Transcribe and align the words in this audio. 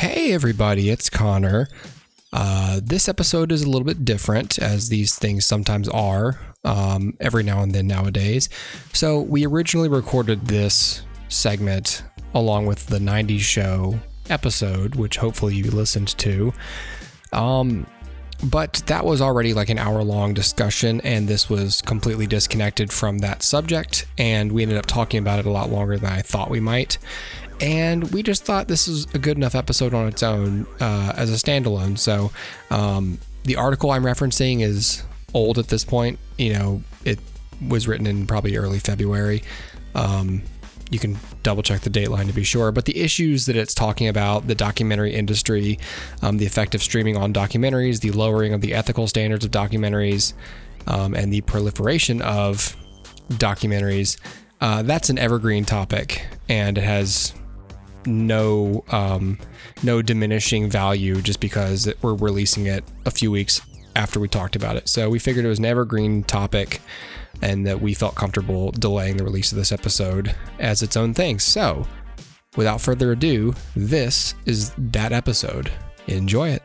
Hey, 0.00 0.32
everybody, 0.32 0.88
it's 0.88 1.10
Conner. 1.10 1.68
Uh, 2.32 2.80
this 2.82 3.06
episode 3.06 3.52
is 3.52 3.64
a 3.64 3.68
little 3.68 3.84
bit 3.84 4.02
different, 4.02 4.58
as 4.58 4.88
these 4.88 5.14
things 5.14 5.44
sometimes 5.44 5.90
are 5.90 6.40
um, 6.64 7.18
every 7.20 7.42
now 7.42 7.62
and 7.62 7.74
then 7.74 7.86
nowadays. 7.86 8.48
So, 8.94 9.20
we 9.20 9.44
originally 9.44 9.90
recorded 9.90 10.46
this 10.46 11.02
segment 11.28 12.02
along 12.32 12.64
with 12.64 12.86
the 12.86 12.98
90s 12.98 13.40
show 13.40 14.00
episode, 14.30 14.94
which 14.94 15.18
hopefully 15.18 15.54
you 15.54 15.70
listened 15.70 16.16
to. 16.16 16.54
Um, 17.34 17.86
but 18.42 18.82
that 18.86 19.04
was 19.04 19.20
already 19.20 19.52
like 19.52 19.68
an 19.68 19.76
hour 19.76 20.02
long 20.02 20.32
discussion, 20.32 21.02
and 21.02 21.28
this 21.28 21.50
was 21.50 21.82
completely 21.82 22.26
disconnected 22.26 22.90
from 22.90 23.18
that 23.18 23.42
subject. 23.42 24.06
And 24.16 24.50
we 24.50 24.62
ended 24.62 24.78
up 24.78 24.86
talking 24.86 25.18
about 25.18 25.40
it 25.40 25.44
a 25.44 25.50
lot 25.50 25.68
longer 25.68 25.98
than 25.98 26.10
I 26.10 26.22
thought 26.22 26.48
we 26.48 26.58
might. 26.58 26.96
And 27.60 28.10
we 28.12 28.22
just 28.22 28.44
thought 28.44 28.68
this 28.68 28.88
is 28.88 29.06
a 29.14 29.18
good 29.18 29.36
enough 29.36 29.54
episode 29.54 29.92
on 29.92 30.08
its 30.08 30.22
own 30.22 30.66
uh, 30.80 31.12
as 31.16 31.30
a 31.30 31.34
standalone. 31.34 31.98
So 31.98 32.30
um, 32.70 33.18
the 33.44 33.56
article 33.56 33.90
I'm 33.90 34.04
referencing 34.04 34.62
is 34.62 35.02
old 35.34 35.58
at 35.58 35.68
this 35.68 35.84
point. 35.84 36.18
You 36.38 36.54
know, 36.54 36.82
it 37.04 37.18
was 37.68 37.86
written 37.86 38.06
in 38.06 38.26
probably 38.26 38.56
early 38.56 38.78
February. 38.78 39.42
Um, 39.94 40.42
you 40.90 40.98
can 40.98 41.18
double 41.42 41.62
check 41.62 41.82
the 41.82 41.90
dateline 41.90 42.26
to 42.26 42.32
be 42.32 42.42
sure. 42.42 42.72
But 42.72 42.84
the 42.84 42.98
issues 42.98 43.46
that 43.46 43.56
it's 43.56 43.74
talking 43.74 44.08
about, 44.08 44.46
the 44.46 44.54
documentary 44.54 45.14
industry, 45.14 45.78
um, 46.22 46.38
the 46.38 46.46
effect 46.46 46.74
of 46.74 46.82
streaming 46.82 47.16
on 47.16 47.32
documentaries, 47.32 48.00
the 48.00 48.10
lowering 48.10 48.52
of 48.54 48.60
the 48.60 48.74
ethical 48.74 49.06
standards 49.06 49.44
of 49.44 49.50
documentaries, 49.50 50.32
um, 50.86 51.14
and 51.14 51.32
the 51.32 51.42
proliferation 51.42 52.20
of 52.22 52.76
documentaries, 53.30 54.18
uh, 54.60 54.82
that's 54.82 55.08
an 55.08 55.18
evergreen 55.18 55.64
topic, 55.64 56.26
and 56.48 56.76
it 56.76 56.84
has 56.84 57.32
no 58.06 58.84
um, 58.90 59.38
no 59.82 60.02
diminishing 60.02 60.68
value 60.70 61.20
just 61.22 61.40
because 61.40 61.92
we're 62.02 62.14
releasing 62.14 62.66
it 62.66 62.84
a 63.06 63.10
few 63.10 63.30
weeks 63.30 63.60
after 63.96 64.20
we 64.20 64.28
talked 64.28 64.56
about 64.56 64.76
it. 64.76 64.88
So 64.88 65.10
we 65.10 65.18
figured 65.18 65.44
it 65.44 65.48
was 65.48 65.58
an 65.58 65.64
evergreen 65.64 66.22
topic 66.24 66.80
and 67.42 67.66
that 67.66 67.80
we 67.80 67.94
felt 67.94 68.14
comfortable 68.14 68.70
delaying 68.72 69.16
the 69.16 69.24
release 69.24 69.52
of 69.52 69.58
this 69.58 69.72
episode 69.72 70.34
as 70.58 70.82
its 70.82 70.96
own 70.96 71.14
thing. 71.14 71.38
So, 71.38 71.86
without 72.56 72.80
further 72.80 73.12
ado, 73.12 73.54
this 73.74 74.34
is 74.46 74.72
that 74.76 75.12
episode. 75.12 75.70
Enjoy 76.06 76.48
it. 76.48 76.62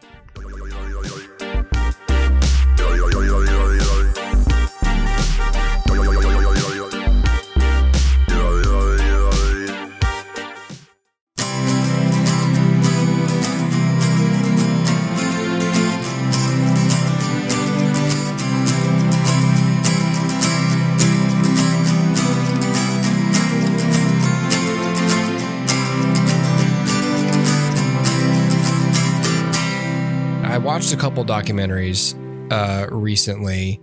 Watched 30.85 30.93
a 30.93 31.01
couple 31.01 31.25
documentaries 31.25 32.13
uh, 32.51 32.85
recently, 32.91 33.81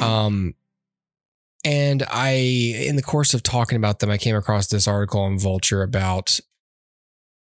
um, 0.00 0.54
and 1.66 2.02
I, 2.10 2.30
in 2.30 2.96
the 2.96 3.02
course 3.02 3.34
of 3.34 3.42
talking 3.42 3.76
about 3.76 3.98
them, 3.98 4.08
I 4.08 4.16
came 4.16 4.34
across 4.34 4.68
this 4.68 4.88
article 4.88 5.20
on 5.20 5.38
Vulture 5.38 5.82
about, 5.82 6.40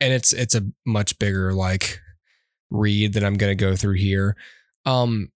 and 0.00 0.12
it's 0.12 0.32
it's 0.32 0.54
a 0.54 0.62
much 0.86 1.18
bigger 1.18 1.52
like 1.52 1.98
read 2.70 3.14
that 3.14 3.24
I'm 3.24 3.34
going 3.34 3.50
to 3.50 3.60
go 3.60 3.74
through 3.74 3.94
here. 3.94 4.36
Um, 4.86 5.32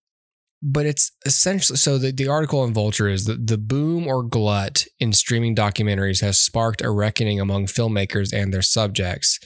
but 0.62 0.86
it's 0.86 1.10
essentially 1.26 1.78
so 1.78 1.98
the, 1.98 2.12
the 2.12 2.28
article 2.28 2.60
on 2.60 2.72
Vulture 2.72 3.08
is 3.08 3.24
that 3.24 3.48
the 3.48 3.58
boom 3.58 4.06
or 4.06 4.22
glut 4.22 4.84
in 5.00 5.12
streaming 5.12 5.56
documentaries 5.56 6.20
has 6.20 6.38
sparked 6.38 6.80
a 6.80 6.92
reckoning 6.92 7.40
among 7.40 7.66
filmmakers 7.66 8.32
and 8.32 8.54
their 8.54 8.62
subjects. 8.62 9.40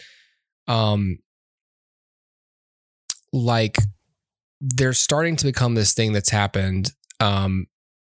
Um, 0.69 1.21
like 3.33 3.79
they're 4.63 4.93
starting 4.93 5.37
to 5.37 5.47
become 5.47 5.75
this 5.75 5.93
thing 5.93 6.13
that's 6.13 6.31
happened 6.31 6.93
um, 7.21 7.67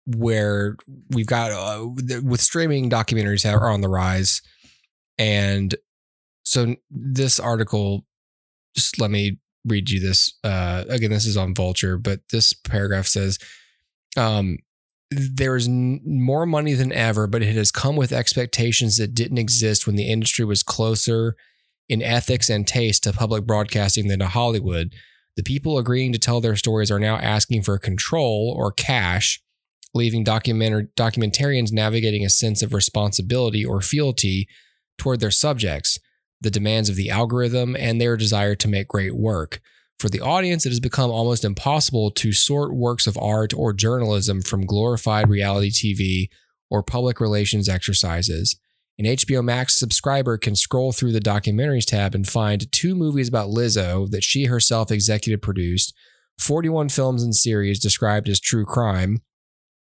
where 0.06 0.76
we've 1.10 1.26
got 1.26 1.50
uh, 1.50 1.86
with 2.22 2.40
streaming 2.40 2.90
documentaries 2.90 3.50
are 3.50 3.70
on 3.70 3.80
the 3.80 3.88
rise 3.88 4.42
and 5.18 5.74
so 6.44 6.76
this 6.90 7.40
article 7.40 8.04
just 8.76 9.00
let 9.00 9.10
me 9.10 9.38
read 9.64 9.88
you 9.88 9.98
this 9.98 10.34
uh, 10.44 10.84
again 10.90 11.10
this 11.10 11.26
is 11.26 11.36
on 11.36 11.54
vulture 11.54 11.96
but 11.96 12.20
this 12.30 12.52
paragraph 12.52 13.06
says 13.06 13.38
um, 14.16 14.58
there's 15.10 15.66
n- 15.66 16.00
more 16.04 16.44
money 16.44 16.74
than 16.74 16.92
ever 16.92 17.26
but 17.26 17.42
it 17.42 17.54
has 17.54 17.70
come 17.70 17.96
with 17.96 18.12
expectations 18.12 18.98
that 18.98 19.14
didn't 19.14 19.38
exist 19.38 19.86
when 19.86 19.96
the 19.96 20.10
industry 20.10 20.44
was 20.44 20.62
closer 20.62 21.34
in 21.88 22.02
ethics 22.02 22.48
and 22.48 22.66
taste 22.66 23.04
to 23.04 23.12
public 23.12 23.46
broadcasting 23.46 24.08
than 24.08 24.20
to 24.20 24.26
Hollywood. 24.26 24.94
The 25.36 25.42
people 25.42 25.78
agreeing 25.78 26.12
to 26.12 26.18
tell 26.18 26.40
their 26.40 26.56
stories 26.56 26.90
are 26.90 27.00
now 27.00 27.16
asking 27.16 27.62
for 27.62 27.78
control 27.78 28.54
or 28.56 28.72
cash, 28.72 29.42
leaving 29.92 30.24
documentar- 30.24 30.88
documentarians 30.96 31.72
navigating 31.72 32.24
a 32.24 32.30
sense 32.30 32.62
of 32.62 32.72
responsibility 32.72 33.64
or 33.64 33.80
fealty 33.80 34.48
toward 34.96 35.20
their 35.20 35.30
subjects, 35.30 35.98
the 36.40 36.50
demands 36.50 36.88
of 36.88 36.96
the 36.96 37.10
algorithm, 37.10 37.74
and 37.76 38.00
their 38.00 38.16
desire 38.16 38.54
to 38.54 38.68
make 38.68 38.88
great 38.88 39.16
work. 39.16 39.60
For 39.98 40.08
the 40.08 40.20
audience, 40.20 40.66
it 40.66 40.70
has 40.70 40.80
become 40.80 41.10
almost 41.10 41.44
impossible 41.44 42.10
to 42.12 42.32
sort 42.32 42.74
works 42.74 43.06
of 43.06 43.16
art 43.18 43.54
or 43.54 43.72
journalism 43.72 44.42
from 44.42 44.66
glorified 44.66 45.28
reality 45.28 45.70
TV 45.70 46.28
or 46.70 46.82
public 46.82 47.20
relations 47.20 47.68
exercises. 47.68 48.56
An 48.98 49.06
HBO 49.06 49.42
Max 49.42 49.76
subscriber 49.76 50.38
can 50.38 50.54
scroll 50.54 50.92
through 50.92 51.12
the 51.12 51.20
documentaries 51.20 51.86
tab 51.86 52.14
and 52.14 52.28
find 52.28 52.70
two 52.70 52.94
movies 52.94 53.28
about 53.28 53.48
Lizzo 53.48 54.08
that 54.10 54.22
she 54.22 54.44
herself 54.44 54.92
executive 54.92 55.42
produced, 55.42 55.92
41 56.38 56.88
films 56.88 57.22
and 57.22 57.34
series 57.34 57.80
described 57.80 58.28
as 58.28 58.38
true 58.38 58.64
crime, 58.64 59.22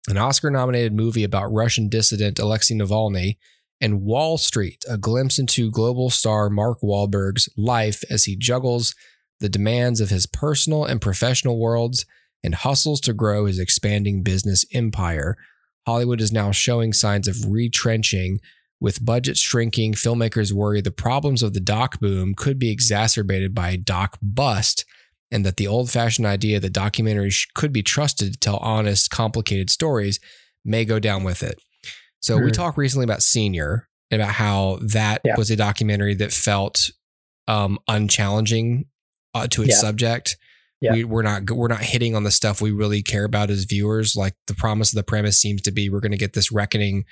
an 0.10 0.18
Oscar 0.18 0.50
nominated 0.50 0.94
movie 0.94 1.24
about 1.24 1.52
Russian 1.52 1.90
dissident 1.90 2.40
Alexei 2.40 2.76
Navalny, 2.76 3.38
and 3.80 4.02
Wahl 4.02 4.38
Street, 4.38 4.84
a 4.90 4.98
glimpse 4.98 5.38
into 5.38 5.70
global 5.70 6.10
star 6.10 6.50
Mark 6.50 6.80
Wahlberg's 6.82 7.50
life 7.58 8.04
as 8.10 8.26
he 8.26 8.36
juggles 8.36 8.96
the 9.40 9.50
demands 9.50 10.02
of 10.02 10.10
his 10.10 10.26
personal 10.26 10.84
and 10.84 11.00
professional 11.00 11.60
worlds 11.60 12.06
and 12.44 12.56
hustles 12.56 13.00
to 13.02 13.14
grow 13.14 13.46
his 13.46 13.60
expanding 13.60 14.24
business 14.24 14.66
empire. 14.74 15.38
Hollywood 15.86 16.22
is 16.22 16.32
now 16.32 16.52
showing 16.52 16.92
signs 16.92 17.28
of 17.28 17.46
retrenching 17.48 18.40
with 18.80 19.04
budgets 19.04 19.40
shrinking, 19.40 19.94
filmmakers 19.94 20.52
worry 20.52 20.82
the 20.82 20.92
problems 20.92 21.42
of 21.42 21.54
the 21.54 21.60
doc 21.60 22.00
boom 22.00 22.34
could 22.36 22.60
be 22.60 22.72
exacerbated 22.72 23.56
by 23.56 23.72
a 23.72 23.78
doc 23.78 24.18
bust, 24.22 24.86
and 25.32 25.46
that 25.46 25.58
the 25.58 25.68
old 25.68 25.90
fashioned 25.90 26.28
idea 26.28 26.60
that 26.60 26.74
documentaries 26.74 27.48
could 27.56 27.74
be 27.74 27.84
trusted 27.84 28.34
to 28.34 28.40
tell 28.40 28.58
honest, 28.58 29.10
complicated 29.10 29.70
stories 29.70 30.20
may 30.64 30.86
go 30.86 31.00
down 31.00 31.24
with 31.24 31.44
it. 31.44 31.60
So, 32.20 32.36
mm-hmm. 32.36 32.46
we 32.46 32.52
talked 32.52 32.78
recently 32.78 33.04
about 33.04 33.24
Senior, 33.24 33.88
and 34.12 34.22
about 34.22 34.34
how 34.34 34.80
that 34.82 35.22
yeah. 35.26 35.36
was 35.38 35.52
a 35.52 35.56
documentary 35.56 36.16
that 36.16 36.32
felt 36.32 36.92
um, 37.48 37.80
unchallenging 37.88 38.86
uh, 39.34 39.48
to 39.48 39.64
its 39.64 39.72
yeah. 39.72 39.78
subject. 39.78 40.38
Yeah. 40.80 40.94
We, 40.94 41.04
we're 41.04 41.24
not 41.24 41.50
we're 41.50 41.68
not 41.68 41.82
hitting 41.82 42.16
on 42.16 42.24
the 42.24 42.32
stuff 42.32 42.62
we 42.62 42.72
really 42.72 43.02
care 43.02 43.26
about 43.26 43.50
as 43.50 43.64
viewers. 43.64 44.16
Like 44.16 44.36
the 44.46 44.54
promise 44.54 44.92
of 44.92 44.98
the 44.98 45.04
premise 45.04 45.40
seems 45.40 45.62
to 45.64 45.72
be 45.72 45.90
we're 45.90 46.02
going 46.02 46.12
to 46.12 46.18
get 46.18 46.34
this 46.34 46.52
reckoning 46.52 47.06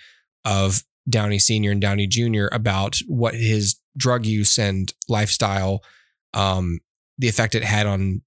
of 0.46 0.84
Downey 1.10 1.40
Sr. 1.40 1.72
and 1.72 1.82
Downey 1.82 2.08
Jr. 2.08 2.48
about 2.52 2.98
what 3.08 3.36
his 3.36 3.80
drug 3.98 4.26
use 4.26 4.58
and 4.58 4.94
lifestyle, 5.08 5.84
um, 6.34 6.80
the 7.18 7.28
effect 7.28 7.56
it 7.56 7.64
had 7.64 7.86
on 7.86 8.22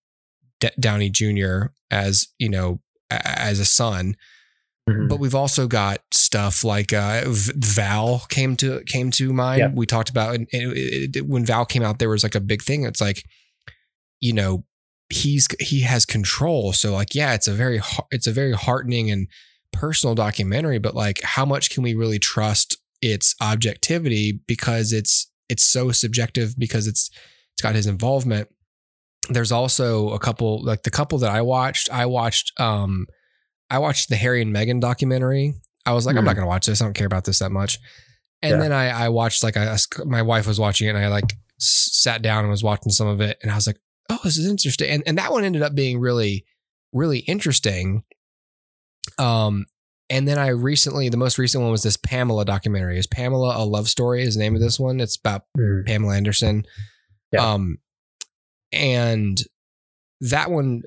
D- 0.60 0.70
Downey 0.78 1.10
Jr. 1.10 1.66
as 1.90 2.28
you 2.38 2.48
know 2.48 2.80
a- 3.10 3.40
as 3.40 3.60
a 3.60 3.64
son. 3.64 4.16
Mm-hmm. 4.88 5.08
But 5.08 5.18
we've 5.18 5.34
also 5.34 5.66
got 5.66 6.00
stuff 6.12 6.64
like 6.64 6.92
uh, 6.92 7.24
Val 7.26 8.24
came 8.28 8.56
to 8.56 8.82
came 8.84 9.10
to 9.12 9.32
mind. 9.32 9.60
Yep. 9.60 9.72
We 9.74 9.86
talked 9.86 10.08
about 10.08 10.34
it, 10.34 10.48
it, 10.50 11.16
it, 11.16 11.26
when 11.26 11.44
Val 11.44 11.66
came 11.66 11.82
out, 11.82 11.98
there 11.98 12.08
was 12.08 12.22
like 12.22 12.34
a 12.34 12.40
big 12.40 12.62
thing. 12.62 12.84
It's 12.84 13.00
like, 13.00 13.22
you 14.20 14.32
know, 14.32 14.64
he's 15.10 15.46
he 15.60 15.80
has 15.80 16.06
control. 16.06 16.72
So 16.72 16.94
like, 16.94 17.14
yeah, 17.14 17.34
it's 17.34 17.48
a 17.48 17.52
very 17.52 17.80
it's 18.10 18.26
a 18.26 18.32
very 18.32 18.52
heartening 18.52 19.10
and 19.10 19.28
personal 19.72 20.14
documentary, 20.14 20.78
but 20.78 20.94
like 20.94 21.20
how 21.22 21.44
much 21.44 21.70
can 21.70 21.82
we 21.82 21.94
really 21.94 22.18
trust 22.18 22.76
its 23.00 23.34
objectivity 23.40 24.40
because 24.46 24.92
it's 24.92 25.30
it's 25.48 25.64
so 25.64 25.92
subjective 25.92 26.54
because 26.58 26.86
it's 26.86 27.10
it's 27.54 27.62
got 27.62 27.74
his 27.74 27.86
involvement. 27.86 28.48
There's 29.30 29.52
also 29.52 30.10
a 30.10 30.18
couple 30.18 30.62
like 30.64 30.82
the 30.82 30.90
couple 30.90 31.18
that 31.18 31.30
I 31.30 31.42
watched, 31.42 31.90
I 31.92 32.06
watched 32.06 32.58
um 32.60 33.06
I 33.70 33.78
watched 33.78 34.08
the 34.08 34.16
Harry 34.16 34.42
and 34.42 34.54
Meghan 34.54 34.80
documentary. 34.80 35.54
I 35.84 35.92
was 35.92 36.06
like, 36.06 36.14
mm. 36.14 36.18
I'm 36.18 36.24
not 36.24 36.32
hmm. 36.32 36.40
gonna 36.40 36.48
watch 36.48 36.66
this. 36.66 36.80
I 36.80 36.84
don't 36.84 36.94
care 36.94 37.06
about 37.06 37.24
this 37.24 37.38
that 37.38 37.50
much. 37.50 37.78
And 38.42 38.52
yeah. 38.52 38.58
then 38.58 38.72
I 38.72 38.88
I 38.88 39.08
watched 39.08 39.42
like 39.42 39.56
I 39.56 39.76
my 40.04 40.22
wife 40.22 40.46
was 40.46 40.60
watching 40.60 40.88
it 40.88 40.90
and 40.90 40.98
I 40.98 41.08
like 41.08 41.32
sat 41.58 42.22
down 42.22 42.40
and 42.40 42.50
was 42.50 42.64
watching 42.64 42.92
some 42.92 43.08
of 43.08 43.20
it, 43.20 43.38
and 43.42 43.50
I 43.50 43.54
was 43.54 43.66
like, 43.66 43.78
"Oh, 44.08 44.20
this 44.24 44.38
is 44.38 44.48
interesting." 44.48 44.90
And 44.90 45.02
and 45.06 45.18
that 45.18 45.32
one 45.32 45.44
ended 45.44 45.62
up 45.62 45.74
being 45.74 45.98
really, 45.98 46.44
really 46.92 47.20
interesting. 47.20 48.04
Um, 49.18 49.66
and 50.10 50.26
then 50.26 50.38
I 50.38 50.48
recently, 50.48 51.08
the 51.08 51.16
most 51.16 51.38
recent 51.38 51.62
one 51.62 51.70
was 51.72 51.82
this 51.82 51.96
Pamela 51.98 52.44
documentary. 52.44 52.98
Is 52.98 53.06
Pamela 53.06 53.62
a 53.62 53.64
love 53.64 53.88
story? 53.88 54.22
Is 54.22 54.34
the 54.36 54.40
name 54.40 54.54
of 54.54 54.60
this 54.60 54.80
one? 54.80 55.00
It's 55.00 55.16
about 55.16 55.42
Mm. 55.56 55.86
Pamela 55.86 56.16
Anderson. 56.16 56.64
Yeah. 57.32 57.52
Um, 57.52 57.78
and 58.72 59.42
that 60.20 60.50
one, 60.50 60.82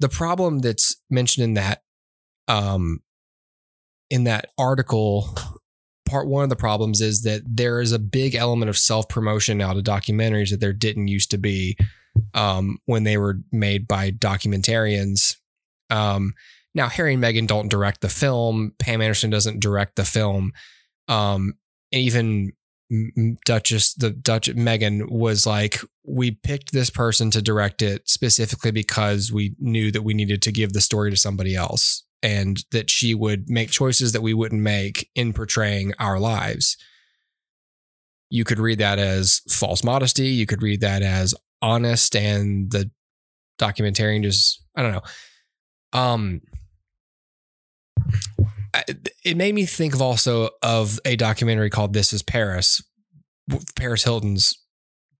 the 0.00 0.08
problem 0.08 0.58
that's 0.58 0.96
mentioned 1.08 1.44
in 1.44 1.54
that, 1.54 1.82
um, 2.48 3.00
in 4.10 4.24
that 4.24 4.46
article, 4.58 5.34
part 6.04 6.28
one 6.28 6.44
of 6.44 6.50
the 6.50 6.56
problems 6.56 7.00
is 7.00 7.22
that 7.22 7.40
there 7.46 7.80
is 7.80 7.92
a 7.92 7.98
big 7.98 8.34
element 8.34 8.68
of 8.68 8.76
self 8.76 9.08
promotion 9.08 9.56
now 9.56 9.72
to 9.72 9.80
documentaries 9.82 10.50
that 10.50 10.60
there 10.60 10.74
didn't 10.74 11.08
used 11.08 11.30
to 11.30 11.38
be, 11.38 11.76
um, 12.34 12.76
when 12.84 13.04
they 13.04 13.16
were 13.16 13.38
made 13.50 13.88
by 13.88 14.10
documentarians. 14.10 15.36
Um, 15.88 16.34
now 16.74 16.88
Harry 16.88 17.14
and 17.14 17.22
Meghan 17.22 17.46
don't 17.46 17.68
direct 17.68 18.00
the 18.00 18.08
film. 18.08 18.74
Pam 18.78 19.00
Anderson 19.00 19.30
doesn't 19.30 19.60
direct 19.60 19.96
the 19.96 20.04
film. 20.04 20.52
Um, 21.08 21.54
and 21.92 22.02
even 22.02 22.52
Duchess, 23.44 23.94
the 23.94 24.10
Dutch 24.10 24.48
Meghan 24.54 25.10
was 25.10 25.46
like, 25.46 25.80
we 26.04 26.30
picked 26.32 26.72
this 26.72 26.90
person 26.90 27.30
to 27.30 27.42
direct 27.42 27.82
it 27.82 28.08
specifically 28.08 28.70
because 28.70 29.32
we 29.32 29.54
knew 29.58 29.90
that 29.92 30.02
we 30.02 30.14
needed 30.14 30.42
to 30.42 30.52
give 30.52 30.72
the 30.72 30.80
story 30.80 31.10
to 31.10 31.16
somebody 31.16 31.54
else 31.54 32.04
and 32.22 32.64
that 32.70 32.90
she 32.90 33.14
would 33.14 33.48
make 33.48 33.70
choices 33.70 34.12
that 34.12 34.22
we 34.22 34.34
wouldn't 34.34 34.62
make 34.62 35.08
in 35.14 35.32
portraying 35.32 35.92
our 35.98 36.18
lives. 36.18 36.76
You 38.30 38.44
could 38.44 38.58
read 38.58 38.78
that 38.78 38.98
as 38.98 39.42
false 39.48 39.84
modesty. 39.84 40.28
You 40.28 40.46
could 40.46 40.62
read 40.62 40.80
that 40.80 41.02
as 41.02 41.34
honest, 41.60 42.16
and 42.16 42.70
the 42.70 42.90
documentarian 43.58 44.22
just, 44.22 44.62
I 44.74 44.82
don't 44.82 44.92
know. 44.92 45.02
Um, 45.92 46.40
it 49.24 49.36
made 49.36 49.54
me 49.54 49.66
think 49.66 49.94
of 49.94 50.00
also 50.02 50.50
of 50.62 50.98
a 51.04 51.16
documentary 51.16 51.70
called 51.70 51.92
This 51.92 52.12
Is 52.12 52.22
Paris, 52.22 52.82
Paris 53.76 54.04
Hilton's 54.04 54.58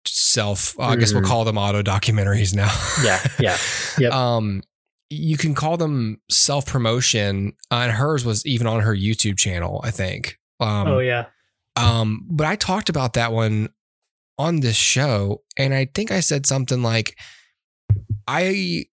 self. 0.06 0.78
I 0.80 0.96
guess 0.96 1.12
we'll 1.12 1.22
Mhm. 1.22 1.26
call 1.26 1.44
them 1.44 1.58
auto 1.58 1.82
documentaries 1.82 2.54
now. 2.54 2.72
Yeah, 3.04 3.20
yeah. 3.38 3.56
Yep. 3.98 4.12
Um, 4.12 4.62
you 5.10 5.36
can 5.36 5.54
call 5.54 5.76
them 5.76 6.20
self 6.30 6.64
promotion, 6.64 7.52
uh, 7.70 7.80
and 7.84 7.92
hers 7.92 8.24
was 8.24 8.46
even 8.46 8.66
on 8.66 8.80
her 8.80 8.94
YouTube 8.96 9.36
channel, 9.38 9.80
I 9.84 9.90
think. 9.90 10.38
Um, 10.60 10.88
oh 10.88 10.98
yeah. 11.00 11.26
um, 11.76 12.26
but 12.30 12.46
I 12.46 12.56
talked 12.56 12.88
about 12.88 13.12
that 13.14 13.32
one 13.32 13.68
on 14.38 14.60
this 14.60 14.76
show, 14.76 15.42
and 15.58 15.74
I 15.74 15.88
think 15.94 16.10
I 16.10 16.20
said 16.20 16.46
something 16.46 16.82
like, 16.82 17.18
"I 18.26 18.86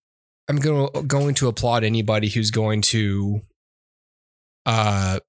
am 0.49 0.57
going 0.57 1.07
going 1.07 1.35
to 1.35 1.47
applaud 1.47 1.83
anybody 1.85 2.27
who's 2.29 2.51
going 2.51 2.81
to 2.81 3.39
uh 4.65 5.19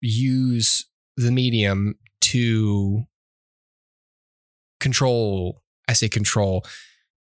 use 0.00 0.86
the 1.16 1.30
medium 1.32 1.94
to 2.20 3.04
control. 4.80 5.62
I 5.88 5.92
say 5.94 6.08
control 6.08 6.64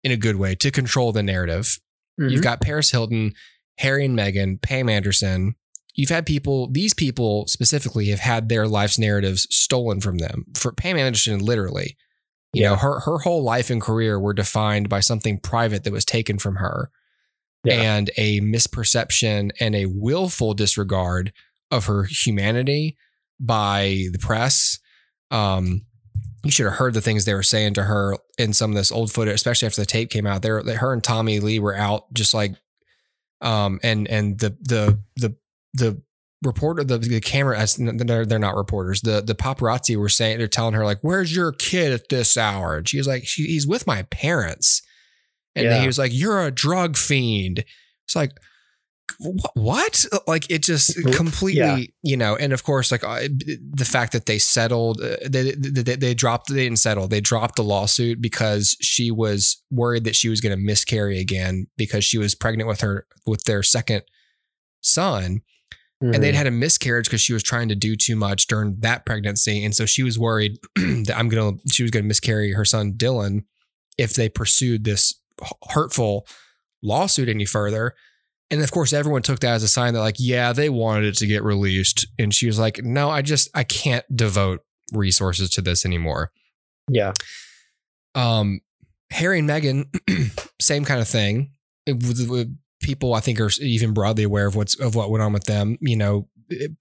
in 0.02 0.12
a 0.12 0.16
good 0.16 0.36
way 0.36 0.54
to 0.56 0.70
control 0.70 1.12
the 1.12 1.22
narrative. 1.22 1.78
You've 2.18 2.40
Mhm. 2.40 2.44
got 2.44 2.60
Paris 2.60 2.90
Hilton, 2.90 3.34
Harry 3.78 4.04
and 4.04 4.16
Meghan, 4.18 4.60
Pam 4.60 4.88
Anderson. 4.88 5.54
You've 5.94 6.10
had 6.10 6.26
people, 6.26 6.68
these 6.70 6.94
people 6.94 7.46
specifically 7.46 8.08
have 8.08 8.20
had 8.20 8.48
their 8.48 8.66
life's 8.66 8.98
narratives 8.98 9.46
stolen 9.54 10.00
from 10.00 10.18
them. 10.18 10.46
For 10.54 10.72
Pam 10.72 10.96
Anderson, 10.96 11.38
literally. 11.38 11.96
You 12.52 12.62
know, 12.62 12.76
her 12.76 13.00
her 13.00 13.18
whole 13.18 13.42
life 13.42 13.68
and 13.68 13.80
career 13.82 14.18
were 14.20 14.32
defined 14.32 14.88
by 14.88 15.00
something 15.00 15.40
private 15.40 15.82
that 15.84 15.92
was 15.92 16.04
taken 16.04 16.38
from 16.38 16.56
her. 16.56 16.88
Yeah. 17.64 17.80
And 17.96 18.10
a 18.16 18.40
misperception 18.42 19.50
and 19.58 19.74
a 19.74 19.86
willful 19.86 20.54
disregard 20.54 21.32
of 21.74 21.86
her 21.86 22.04
humanity 22.04 22.96
by 23.40 24.06
the 24.12 24.18
press. 24.18 24.78
Um, 25.30 25.82
you 26.44 26.50
should 26.50 26.66
have 26.66 26.74
heard 26.76 26.94
the 26.94 27.00
things 27.00 27.24
they 27.24 27.34
were 27.34 27.42
saying 27.42 27.74
to 27.74 27.82
her 27.84 28.16
in 28.38 28.52
some 28.52 28.70
of 28.70 28.76
this 28.76 28.92
old 28.92 29.10
footage, 29.12 29.34
especially 29.34 29.66
after 29.66 29.80
the 29.80 29.86
tape 29.86 30.10
came 30.10 30.26
out. 30.26 30.42
There, 30.42 30.62
her 30.62 30.92
and 30.92 31.02
Tommy 31.02 31.40
Lee 31.40 31.58
were 31.58 31.74
out 31.74 32.12
just 32.12 32.34
like, 32.34 32.52
um, 33.40 33.80
and 33.82 34.06
and 34.08 34.38
the 34.38 34.56
the 34.60 34.98
the 35.16 35.36
the 35.72 36.02
reporter, 36.42 36.84
the, 36.84 36.98
the 36.98 37.20
camera, 37.20 37.58
as- 37.58 37.76
they're 37.76 38.26
they're 38.26 38.38
not 38.38 38.56
reporters. 38.56 39.00
The 39.00 39.22
the 39.22 39.34
paparazzi 39.34 39.96
were 39.96 40.08
saying 40.10 40.38
they're 40.38 40.46
telling 40.48 40.74
her 40.74 40.84
like, 40.84 40.98
"Where's 41.00 41.34
your 41.34 41.52
kid 41.52 41.92
at 41.92 42.08
this 42.10 42.36
hour?" 42.36 42.76
And 42.76 42.88
she 42.88 42.98
was 42.98 43.06
like, 43.08 43.26
she, 43.26 43.44
"He's 43.46 43.66
with 43.66 43.86
my 43.86 44.02
parents," 44.04 44.82
and 45.56 45.64
Yeah. 45.64 45.80
he 45.80 45.86
was 45.86 45.98
like, 45.98 46.12
"You're 46.14 46.44
a 46.44 46.50
drug 46.50 46.96
fiend." 46.96 47.64
It's 48.06 48.14
like. 48.14 48.32
Wh- 49.20 49.56
What? 49.56 50.04
Like 50.26 50.50
it 50.50 50.62
just 50.62 50.96
Yeah. 50.96 51.12
completely, 51.12 51.94
you 52.02 52.16
know, 52.16 52.36
and 52.36 52.52
of 52.52 52.62
course, 52.64 52.90
like 52.92 53.04
uh, 53.04 53.28
the 53.72 53.84
fact 53.84 54.12
that 54.12 54.26
they 54.26 54.38
settled, 54.38 55.00
uh, 55.00 55.16
they, 55.28 55.52
they, 55.52 55.96
they, 55.96 56.14
dropped, 56.14 56.48
they 56.48 56.64
didn't 56.64 56.78
settle, 56.78 57.06
they 57.08 57.20
dropped 57.20 57.56
the 57.56 57.64
lawsuit 57.64 58.20
because 58.20 58.76
she 58.80 59.10
was 59.10 59.62
worried 59.70 60.04
that 60.04 60.16
she 60.16 60.28
was 60.28 60.40
going 60.40 60.56
to 60.56 60.62
miscarry 60.62 61.18
again 61.20 61.66
because 61.76 62.04
she 62.04 62.18
was 62.18 62.34
pregnant 62.34 62.68
with 62.68 62.80
her, 62.80 63.06
with 63.26 63.44
their 63.44 63.62
second 63.62 64.02
son 64.82 65.40
and 66.00 66.22
they'd 66.22 66.32
Mhm. 66.34 66.38
had 66.38 66.46
a 66.46 66.50
miscarriage 66.50 67.06
because 67.06 67.22
she 67.22 67.32
was 67.32 67.42
trying 67.42 67.68
to 67.70 67.74
do 67.74 67.96
too 67.96 68.14
much 68.16 68.46
during 68.46 68.76
that 68.80 69.06
pregnancy 69.06 69.64
and 69.64 69.74
so 69.74 69.86
she 69.86 70.02
was 70.02 70.18
worried 70.18 70.58
that 70.76 71.14
i'm 71.16 71.30
gonna 71.30 71.56
she 71.70 71.82
was 71.82 71.90
gonna 71.90 72.04
miscarry 72.04 72.52
her 72.52 72.64
son 72.64 72.92
dylan 72.92 73.44
if 73.96 74.12
they 74.12 74.28
pursued 74.28 74.84
this 74.84 75.14
hurtful 75.70 76.26
lawsuit 76.82 77.28
any 77.30 77.46
further 77.46 77.94
and 78.54 78.62
of 78.64 78.70
course 78.70 78.92
everyone 78.92 79.22
took 79.22 79.40
that 79.40 79.52
as 79.52 79.62
a 79.62 79.68
sign 79.68 79.92
that 79.94 80.00
like 80.00 80.16
yeah 80.18 80.52
they 80.52 80.68
wanted 80.68 81.04
it 81.04 81.16
to 81.16 81.26
get 81.26 81.42
released 81.42 82.06
and 82.18 82.32
she 82.32 82.46
was 82.46 82.58
like 82.58 82.80
no 82.82 83.10
i 83.10 83.20
just 83.20 83.48
i 83.54 83.64
can't 83.64 84.04
devote 84.14 84.60
resources 84.92 85.50
to 85.50 85.60
this 85.60 85.84
anymore 85.84 86.30
yeah. 86.88 87.12
um, 88.14 88.60
Harry 89.10 89.38
and 89.38 89.48
Meghan, 89.48 89.86
same 90.60 90.84
kind 90.84 91.00
of 91.00 91.08
thing. 91.08 91.52
It 91.86 92.02
was- 92.02 92.26
with- 92.26 92.56
people, 92.82 93.14
I 93.14 93.20
think, 93.20 93.40
are 93.40 93.50
even 93.60 93.94
broadly 93.94 94.24
aware 94.24 94.46
of 94.46 94.54
what's 94.56 94.78
of 94.78 94.94
what 94.94 95.10
went 95.10 95.22
on 95.22 95.32
with 95.32 95.44
them. 95.44 95.78
You 95.80 95.96
know, 95.96 96.28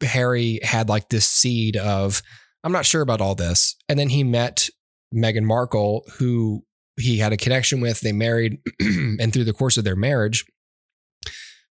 Harry 0.02 0.60
had 0.62 0.90
like 0.90 1.08
this 1.10 1.26
seed 1.26 1.78
of, 1.78 2.22
I'm 2.64 2.74
not 2.74 2.86
sure 2.86 3.02
about 3.02 3.22
all 3.22 3.36
this, 3.36 3.76
and 3.88 3.98
then 3.98 4.10
he 4.10 4.24
met 4.24 4.70
Meghan 5.16 5.44
Markle, 5.44 6.04
who 6.18 6.66
he 7.00 7.18
had 7.20 7.32
a 7.32 7.38
connection 7.38 7.80
with. 7.80 8.02
They 8.02 8.12
married, 8.12 8.58
and 8.80 9.32
through 9.32 9.46
the 9.46 9.54
course 9.54 9.78
of 9.78 9.86
their 9.86 9.96
marriage, 9.96 10.46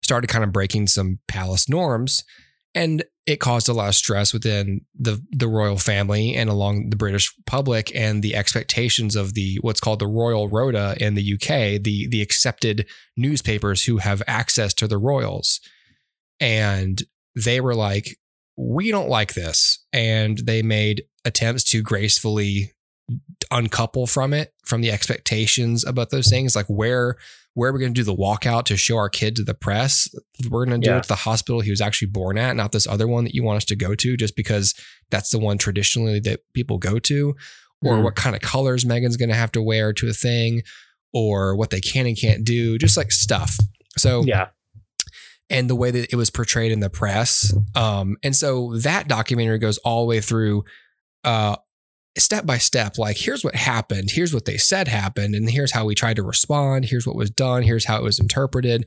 started 0.09 0.27
kind 0.27 0.43
of 0.43 0.51
breaking 0.51 0.87
some 0.87 1.19
palace 1.27 1.69
norms. 1.69 2.23
And 2.73 3.03
it 3.27 3.39
caused 3.39 3.69
a 3.69 3.73
lot 3.73 3.89
of 3.89 3.95
stress 3.95 4.33
within 4.33 4.81
the 4.97 5.23
the 5.31 5.47
royal 5.47 5.77
family 5.77 6.35
and 6.35 6.49
along 6.49 6.89
the 6.89 6.95
British 6.95 7.31
public 7.45 7.95
and 7.95 8.23
the 8.23 8.35
expectations 8.35 9.15
of 9.15 9.35
the 9.35 9.59
what's 9.61 9.79
called 9.79 9.99
the 9.99 10.07
Royal 10.07 10.47
Rota 10.47 10.95
in 10.99 11.13
the 11.13 11.33
UK, 11.33 11.81
the 11.83 12.07
the 12.09 12.23
accepted 12.23 12.87
newspapers 13.15 13.83
who 13.83 13.97
have 13.97 14.23
access 14.25 14.73
to 14.75 14.87
the 14.87 14.97
royals. 14.97 15.59
And 16.39 17.03
they 17.35 17.61
were 17.61 17.75
like, 17.75 18.17
we 18.57 18.89
don't 18.89 19.09
like 19.09 19.35
this. 19.35 19.85
And 19.93 20.39
they 20.39 20.63
made 20.63 21.03
attempts 21.23 21.63
to 21.65 21.83
gracefully 21.83 22.73
uncouple 23.51 24.07
from 24.07 24.33
it, 24.33 24.53
from 24.65 24.81
the 24.81 24.91
expectations 24.91 25.85
about 25.85 26.09
those 26.09 26.29
things. 26.29 26.55
Like 26.55 26.67
where 26.67 27.15
where 27.59 27.69
are 27.69 27.73
we 27.73 27.79
going 27.79 27.93
to 27.93 27.99
do 27.99 28.05
the 28.05 28.15
walkout 28.15 28.63
to 28.65 28.77
show 28.77 28.95
our 28.97 29.09
kid 29.09 29.35
to 29.35 29.43
the 29.43 29.53
press? 29.53 30.07
We're 30.49 30.65
going 30.65 30.79
to 30.81 30.85
do 30.85 30.91
Yeah. 30.91 30.97
it 30.97 31.03
to 31.03 31.07
the 31.09 31.15
hospital 31.15 31.59
he 31.61 31.69
was 31.71 31.81
actually 31.81 32.07
born 32.09 32.37
at, 32.37 32.55
not 32.55 32.71
this 32.71 32.87
other 32.87 33.07
one 33.07 33.25
that 33.25 33.35
you 33.35 33.43
want 33.43 33.57
us 33.57 33.65
to 33.65 33.75
go 33.75 33.95
to, 33.95 34.15
just 34.17 34.35
because 34.35 34.73
that's 35.11 35.29
the 35.29 35.39
one 35.39 35.57
traditionally 35.57 36.19
that 36.21 36.39
people 36.53 36.77
go 36.77 36.99
to, 36.99 37.35
or 37.83 37.97
Mhm. 37.97 38.03
what 38.03 38.15
kind 38.15 38.35
of 38.35 38.41
colors 38.41 38.85
Meghan's 38.85 39.17
going 39.17 39.29
to 39.29 39.35
have 39.35 39.51
to 39.51 39.61
wear 39.61 39.91
to 39.93 40.07
a 40.07 40.13
thing, 40.13 40.61
or 41.13 41.55
what 41.55 41.69
they 41.69 41.81
can 41.81 42.05
and 42.07 42.17
can't 42.17 42.43
do, 42.45 42.77
just 42.77 42.95
like 42.95 43.11
stuff. 43.11 43.57
So 43.97 44.23
Yeah. 44.25 44.47
and 45.49 45.69
the 45.69 45.75
way 45.75 45.91
that 45.91 46.11
it 46.13 46.15
was 46.15 46.29
portrayed 46.29 46.71
in 46.71 46.79
the 46.79 46.89
press. 46.89 47.53
Um, 47.75 48.17
and 48.23 48.35
so 48.35 48.77
that 48.77 49.07
documentary 49.07 49.57
goes 49.59 49.77
all 49.79 50.03
the 50.03 50.07
way 50.09 50.21
through 50.21 50.63
uh 51.25 51.57
step 52.17 52.45
by 52.45 52.57
step, 52.57 52.97
like 52.97 53.17
here's 53.17 53.43
what 53.43 53.55
happened, 53.55 54.11
here's 54.11 54.33
what 54.33 54.45
they 54.45 54.57
said 54.57 54.87
happened, 54.87 55.35
and 55.35 55.49
here's 55.49 55.71
how 55.71 55.85
we 55.85 55.95
tried 55.95 56.15
to 56.15 56.23
respond, 56.23 56.85
here's 56.85 57.07
what 57.07 57.15
was 57.15 57.29
done, 57.29 57.63
here's 57.63 57.85
how 57.85 57.97
it 57.97 58.03
was 58.03 58.19
interpreted. 58.19 58.85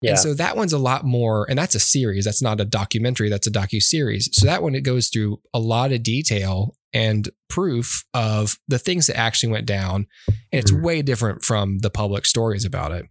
Yeah. 0.00 0.10
And 0.10 0.18
so 0.18 0.34
that 0.34 0.56
one's 0.56 0.72
a 0.72 0.78
lot 0.78 1.04
more, 1.04 1.46
and 1.50 1.58
that's 1.58 1.74
a 1.74 1.80
series. 1.80 2.24
That's 2.24 2.42
not 2.42 2.60
a 2.60 2.64
documentary. 2.64 3.28
That's 3.28 3.48
a 3.48 3.50
docu 3.50 3.82
series. 3.82 4.28
So 4.32 4.46
that 4.46 4.62
one 4.62 4.76
it 4.76 4.82
goes 4.82 5.08
through 5.08 5.40
a 5.52 5.58
lot 5.58 5.90
of 5.90 6.04
detail 6.04 6.76
and 6.92 7.28
proof 7.48 8.04
of 8.14 8.58
the 8.68 8.78
things 8.78 9.08
that 9.08 9.16
actually 9.16 9.52
went 9.52 9.66
down, 9.66 10.06
and 10.28 10.62
it's 10.62 10.70
Mhm. 10.70 10.82
way 10.82 11.02
different 11.02 11.42
from 11.42 11.78
the 11.80 11.90
public 11.90 12.26
stories 12.26 12.64
about 12.64 12.92
it. 12.92 13.06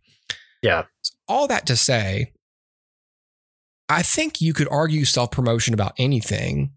Yeah. 0.61 0.83
All 1.27 1.47
that 1.47 1.67
to 1.67 1.75
say, 1.75 2.31
I 3.89 4.01
think 4.01 4.41
you 4.41 4.53
could 4.53 4.67
argue 4.69 5.05
self 5.05 5.31
promotion 5.31 5.73
about 5.73 5.93
anything, 5.97 6.71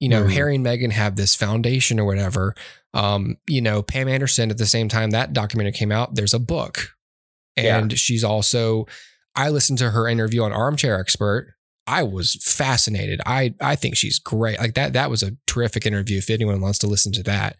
You 0.00 0.08
know, 0.08 0.24
Mhm. 0.24 0.32
Harry 0.32 0.54
and 0.56 0.66
Meghan 0.66 0.92
have 0.92 1.16
this 1.16 1.34
foundation 1.34 1.98
or 2.00 2.04
whatever. 2.04 2.54
Um, 2.92 3.36
you 3.48 3.60
know, 3.60 3.82
Pam 3.82 4.08
Anderson 4.08 4.50
at 4.50 4.58
the 4.58 4.66
same 4.66 4.88
time 4.88 5.10
that 5.10 5.32
documentary 5.32 5.72
came 5.72 5.92
out, 5.92 6.14
there's 6.14 6.34
a 6.34 6.38
book. 6.38 6.90
Yeah. 7.56 7.78
And 7.78 7.98
she's 7.98 8.24
also 8.24 8.86
I 9.36 9.48
listened 9.50 9.78
to 9.78 9.90
her 9.90 10.06
interview 10.08 10.42
on 10.42 10.52
Armchair 10.52 10.98
Expert. 10.98 11.54
I 11.86 12.02
was 12.02 12.36
fascinated. 12.42 13.20
I 13.26 13.54
I 13.60 13.76
think 13.76 13.96
she's 13.96 14.18
great. 14.18 14.58
Like 14.58 14.74
that 14.74 14.92
that 14.92 15.10
was 15.10 15.22
a 15.22 15.36
terrific 15.46 15.86
interview 15.86 16.18
if 16.18 16.30
anyone 16.30 16.60
wants 16.60 16.78
to 16.80 16.86
listen 16.86 17.12
to 17.12 17.22
that. 17.24 17.56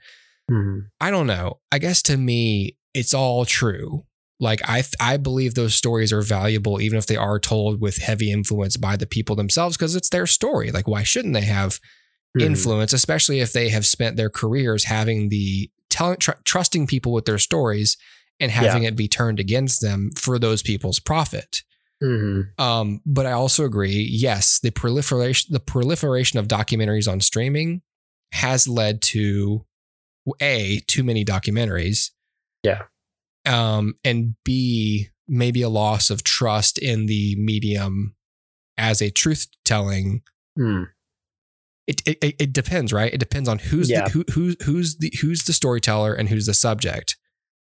Mhm. 0.50 0.86
I 1.00 1.10
don't 1.10 1.26
know. 1.26 1.60
I 1.72 1.78
guess 1.78 2.02
to 2.02 2.16
me, 2.16 2.76
it's 2.92 3.14
all 3.14 3.44
true. 3.44 4.04
Like 4.40 4.60
I, 4.68 4.82
I 5.00 5.16
believe 5.16 5.54
those 5.54 5.74
stories 5.74 6.12
are 6.12 6.20
valuable, 6.22 6.80
even 6.80 6.98
if 6.98 7.06
they 7.06 7.16
are 7.16 7.38
told 7.38 7.80
with 7.80 7.98
heavy 7.98 8.30
influence 8.32 8.76
by 8.76 8.96
the 8.96 9.06
people 9.06 9.36
themselves, 9.36 9.76
because 9.76 9.94
it's 9.94 10.10
their 10.10 10.26
story. 10.26 10.70
Like, 10.72 10.88
why 10.88 11.02
shouldn't 11.04 11.34
they 11.34 11.42
have 11.42 11.78
Mhm. 12.36 12.42
influence, 12.42 12.92
especially 12.92 13.40
if 13.40 13.52
they 13.52 13.68
have 13.68 13.86
spent 13.86 14.16
their 14.16 14.30
careers 14.30 14.84
having 14.84 15.28
the 15.28 15.70
telling, 15.90 16.18
tr- 16.18 16.32
trusting 16.44 16.86
people 16.86 17.12
with 17.12 17.24
their 17.24 17.38
stories 17.38 17.96
and 18.40 18.50
having 18.50 18.82
it 18.82 18.96
be 18.96 19.06
turned 19.08 19.38
against 19.38 19.80
them 19.80 20.10
for 20.16 20.38
those 20.38 20.62
people's 20.62 20.98
profit. 20.98 21.62
Mhm. 22.02 22.58
Um, 22.58 23.00
but 23.06 23.26
I 23.26 23.32
also 23.32 23.64
agree. 23.64 24.02
Yes, 24.10 24.58
the 24.58 24.70
proliferation 24.70 25.52
the 25.52 25.60
proliferation 25.60 26.38
of 26.38 26.48
documentaries 26.48 27.10
on 27.10 27.20
streaming 27.20 27.82
has 28.32 28.66
led 28.66 29.00
to 29.02 29.64
a 30.40 30.80
too 30.88 31.04
many 31.04 31.24
documentaries. 31.24 32.10
Yeah. 32.64 32.82
Um, 33.46 33.94
and 34.04 34.34
b 34.44 35.10
maybe 35.28 35.62
a 35.62 35.68
loss 35.68 36.10
of 36.10 36.24
trust 36.24 36.78
in 36.78 37.06
the 37.06 37.36
medium 37.36 38.16
as 38.76 39.00
a 39.00 39.10
truth 39.10 39.46
telling. 39.64 40.22
Mm. 40.58 40.88
It, 41.86 42.00
it 42.06 42.18
it- 42.38 42.52
depends, 42.52 42.92
right? 42.92 43.12
It 43.12 43.18
depends 43.20 43.48
on 43.48 43.58
who's 43.58 43.90
Yeah. 43.90 44.04
the 44.08 44.10
who, 44.10 44.24
who 44.32 44.54
who's 44.64 44.96
the 44.96 45.12
who's 45.20 45.44
the 45.44 45.52
storyteller 45.52 46.14
and 46.14 46.28
who's 46.28 46.46
the 46.46 46.54
subject. 46.54 47.16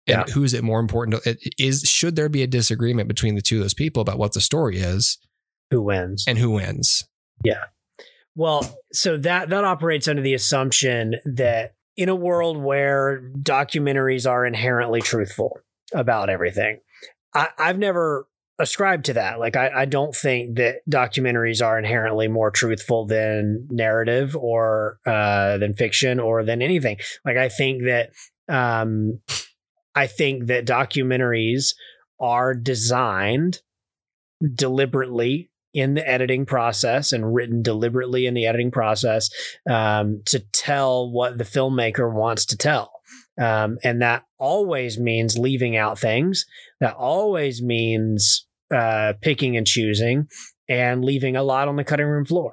And 0.06 0.24
Yeah. 0.26 0.32
who 0.34 0.42
is 0.42 0.54
it 0.54 0.64
more 0.64 0.80
important 0.80 1.22
to 1.22 1.36
is 1.58 1.82
should 1.82 2.16
there 2.16 2.28
be 2.28 2.42
a 2.42 2.46
disagreement 2.46 3.06
between 3.08 3.34
the 3.36 3.42
two 3.42 3.56
of 3.58 3.62
those 3.62 3.74
people 3.74 4.00
about 4.02 4.18
what 4.18 4.32
the 4.32 4.40
story 4.40 4.78
is 4.78 5.18
Who 5.70 5.82
wins? 5.82 6.24
and 6.26 6.38
who 6.38 6.50
wins? 6.50 7.04
Yeah 7.44 7.64
well, 8.36 8.78
so 8.92 9.16
that 9.18 9.50
that 9.50 9.64
operates 9.64 10.06
under 10.08 10.22
the 10.22 10.34
assumption 10.34 11.16
that 11.24 11.74
in 11.96 12.08
a 12.08 12.14
world 12.14 12.56
where 12.56 13.20
documentaries 13.36 14.28
are 14.28 14.46
inherently 14.46 15.00
truthful 15.00 15.58
about 15.92 16.30
everything, 16.30 16.78
I, 17.34 17.48
I've 17.58 17.78
never 17.78 18.26
ascribed 18.60 19.06
to 19.06 19.14
that. 19.14 19.38
Like, 19.38 19.56
I, 19.56 19.70
I 19.74 19.84
don't 19.84 20.14
think 20.14 20.56
that 20.56 20.76
documentaries 20.88 21.64
are 21.64 21.78
inherently 21.78 22.28
more 22.28 22.50
truthful 22.50 23.06
than 23.06 23.66
narrative 23.70 24.36
or 24.36 24.98
uh, 25.06 25.58
than 25.58 25.74
fiction 25.74 26.20
or 26.20 26.44
than 26.44 26.62
anything. 26.62 26.98
Like, 27.24 27.36
I 27.36 27.48
think 27.48 27.82
that 27.84 28.10
um, 28.48 29.20
I 29.94 30.06
think 30.06 30.46
that 30.46 30.66
documentaries 30.66 31.74
are 32.20 32.54
designed 32.54 33.60
deliberately 34.54 35.50
in 35.72 35.94
the 35.94 36.08
editing 36.08 36.44
process 36.44 37.12
and 37.12 37.34
written 37.34 37.62
deliberately 37.62 38.26
in 38.26 38.34
the 38.34 38.46
editing 38.46 38.70
process 38.70 39.30
um, 39.68 40.22
to 40.26 40.40
tell 40.52 41.10
what 41.10 41.38
the 41.38 41.44
filmmaker 41.44 42.12
wants 42.12 42.44
to 42.46 42.56
tell. 42.56 42.92
Um, 43.40 43.78
and 43.84 44.02
that 44.02 44.24
always 44.38 44.98
means 44.98 45.38
leaving 45.38 45.76
out 45.76 45.98
things. 45.98 46.44
That 46.80 46.94
always 46.94 47.62
means 47.62 48.46
uh, 48.74 49.14
picking 49.20 49.56
and 49.56 49.66
choosing 49.66 50.28
and 50.68 51.04
leaving 51.04 51.36
a 51.36 51.42
lot 51.42 51.68
on 51.68 51.76
the 51.76 51.84
cutting 51.84 52.06
room 52.06 52.24
floor. 52.24 52.52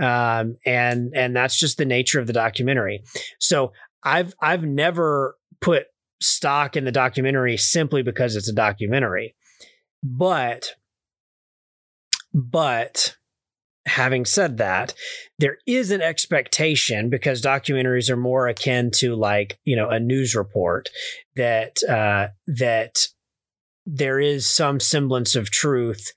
Um, 0.00 0.56
and 0.64 1.12
and 1.14 1.36
that's 1.36 1.58
just 1.58 1.76
the 1.76 1.84
nature 1.84 2.20
of 2.20 2.26
the 2.26 2.32
documentary. 2.32 3.02
So 3.38 3.72
I've 4.02 4.32
I've 4.40 4.64
never 4.64 5.36
put 5.60 5.86
stock 6.22 6.76
in 6.76 6.84
the 6.84 6.92
documentary 6.92 7.56
simply 7.56 8.02
because 8.02 8.36
it's 8.36 8.48
a 8.48 8.54
documentary. 8.54 9.34
But 10.02 10.74
but 12.32 13.16
having 13.86 14.24
said 14.24 14.58
that, 14.58 14.94
there 15.38 15.58
is 15.66 15.90
an 15.90 16.00
expectation 16.00 17.10
because 17.10 17.42
documentaries 17.42 18.08
are 18.08 18.16
more 18.16 18.48
akin 18.48 18.90
to 18.96 19.16
like, 19.16 19.58
you 19.64 19.76
know, 19.76 19.88
a 19.88 20.00
news 20.00 20.34
report 20.34 20.88
that 21.36 21.82
uh 21.88 22.28
that 22.46 23.06
there 23.92 24.20
is 24.20 24.46
some 24.46 24.78
semblance 24.80 25.34
of 25.34 25.50
truth 25.50 26.12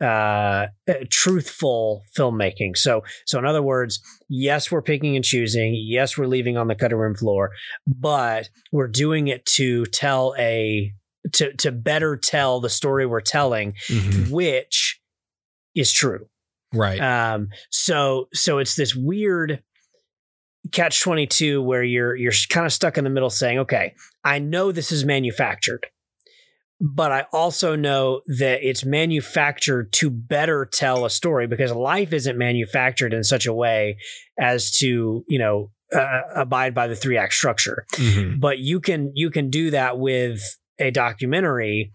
uh 0.00 0.66
uh, 0.88 0.94
truthful 1.10 2.02
filmmaking 2.16 2.74
so 2.74 3.02
so 3.26 3.38
in 3.38 3.44
other 3.44 3.60
words 3.62 4.00
yes 4.30 4.70
we're 4.72 4.80
picking 4.80 5.14
and 5.14 5.24
choosing 5.26 5.74
yes 5.78 6.16
we're 6.16 6.26
leaving 6.26 6.56
on 6.56 6.68
the 6.68 6.74
cutting 6.74 6.96
room 6.96 7.14
floor 7.14 7.50
but 7.86 8.48
we're 8.72 8.88
doing 8.88 9.28
it 9.28 9.44
to 9.44 9.84
tell 9.86 10.34
a 10.38 10.90
to 11.32 11.52
to 11.56 11.70
better 11.70 12.16
tell 12.16 12.60
the 12.60 12.70
story 12.70 13.04
we're 13.04 13.20
telling 13.20 13.74
Mhm. 13.90 14.30
which 14.30 14.98
is 15.74 15.92
true. 15.92 16.26
Right. 16.72 16.98
Um, 17.00 17.48
so 17.70 18.28
so 18.32 18.56
it's 18.58 18.74
this 18.76 18.94
weird 18.96 19.62
catch 20.72 21.02
twenty 21.02 21.26
two 21.26 21.60
where 21.62 21.82
you're 21.82 22.16
you're 22.16 22.32
kind 22.48 22.64
of 22.64 22.72
stuck 22.72 22.96
in 22.96 23.04
the 23.04 23.10
middle, 23.10 23.28
saying, 23.30 23.58
"Okay, 23.58 23.94
I 24.24 24.38
know 24.38 24.72
this 24.72 24.90
is 24.92 25.04
manufactured, 25.04 25.86
but 26.80 27.12
I 27.12 27.26
also 27.32 27.76
know 27.76 28.22
that 28.38 28.66
it's 28.66 28.84
manufactured 28.84 29.92
to 29.94 30.10
better 30.10 30.64
tell 30.64 31.04
a 31.04 31.10
story 31.10 31.46
because 31.46 31.72
life 31.72 32.12
isn't 32.12 32.38
manufactured 32.38 33.12
in 33.12 33.22
such 33.22 33.46
a 33.46 33.52
way 33.52 33.98
as 34.38 34.70
to 34.78 35.24
you 35.28 35.38
know 35.38 35.70
uh, 35.92 36.22
abide 36.36 36.74
by 36.74 36.86
the 36.86 36.96
three 36.96 37.16
act 37.16 37.34
structure." 37.34 37.84
Mhm. 37.92 38.40
but 38.40 38.58
you 38.58 38.80
can 38.80 39.12
you 39.14 39.30
can 39.30 39.50
do 39.50 39.70
that 39.70 39.98
with 39.98 40.40
a 40.78 40.90
documentary 40.90 41.92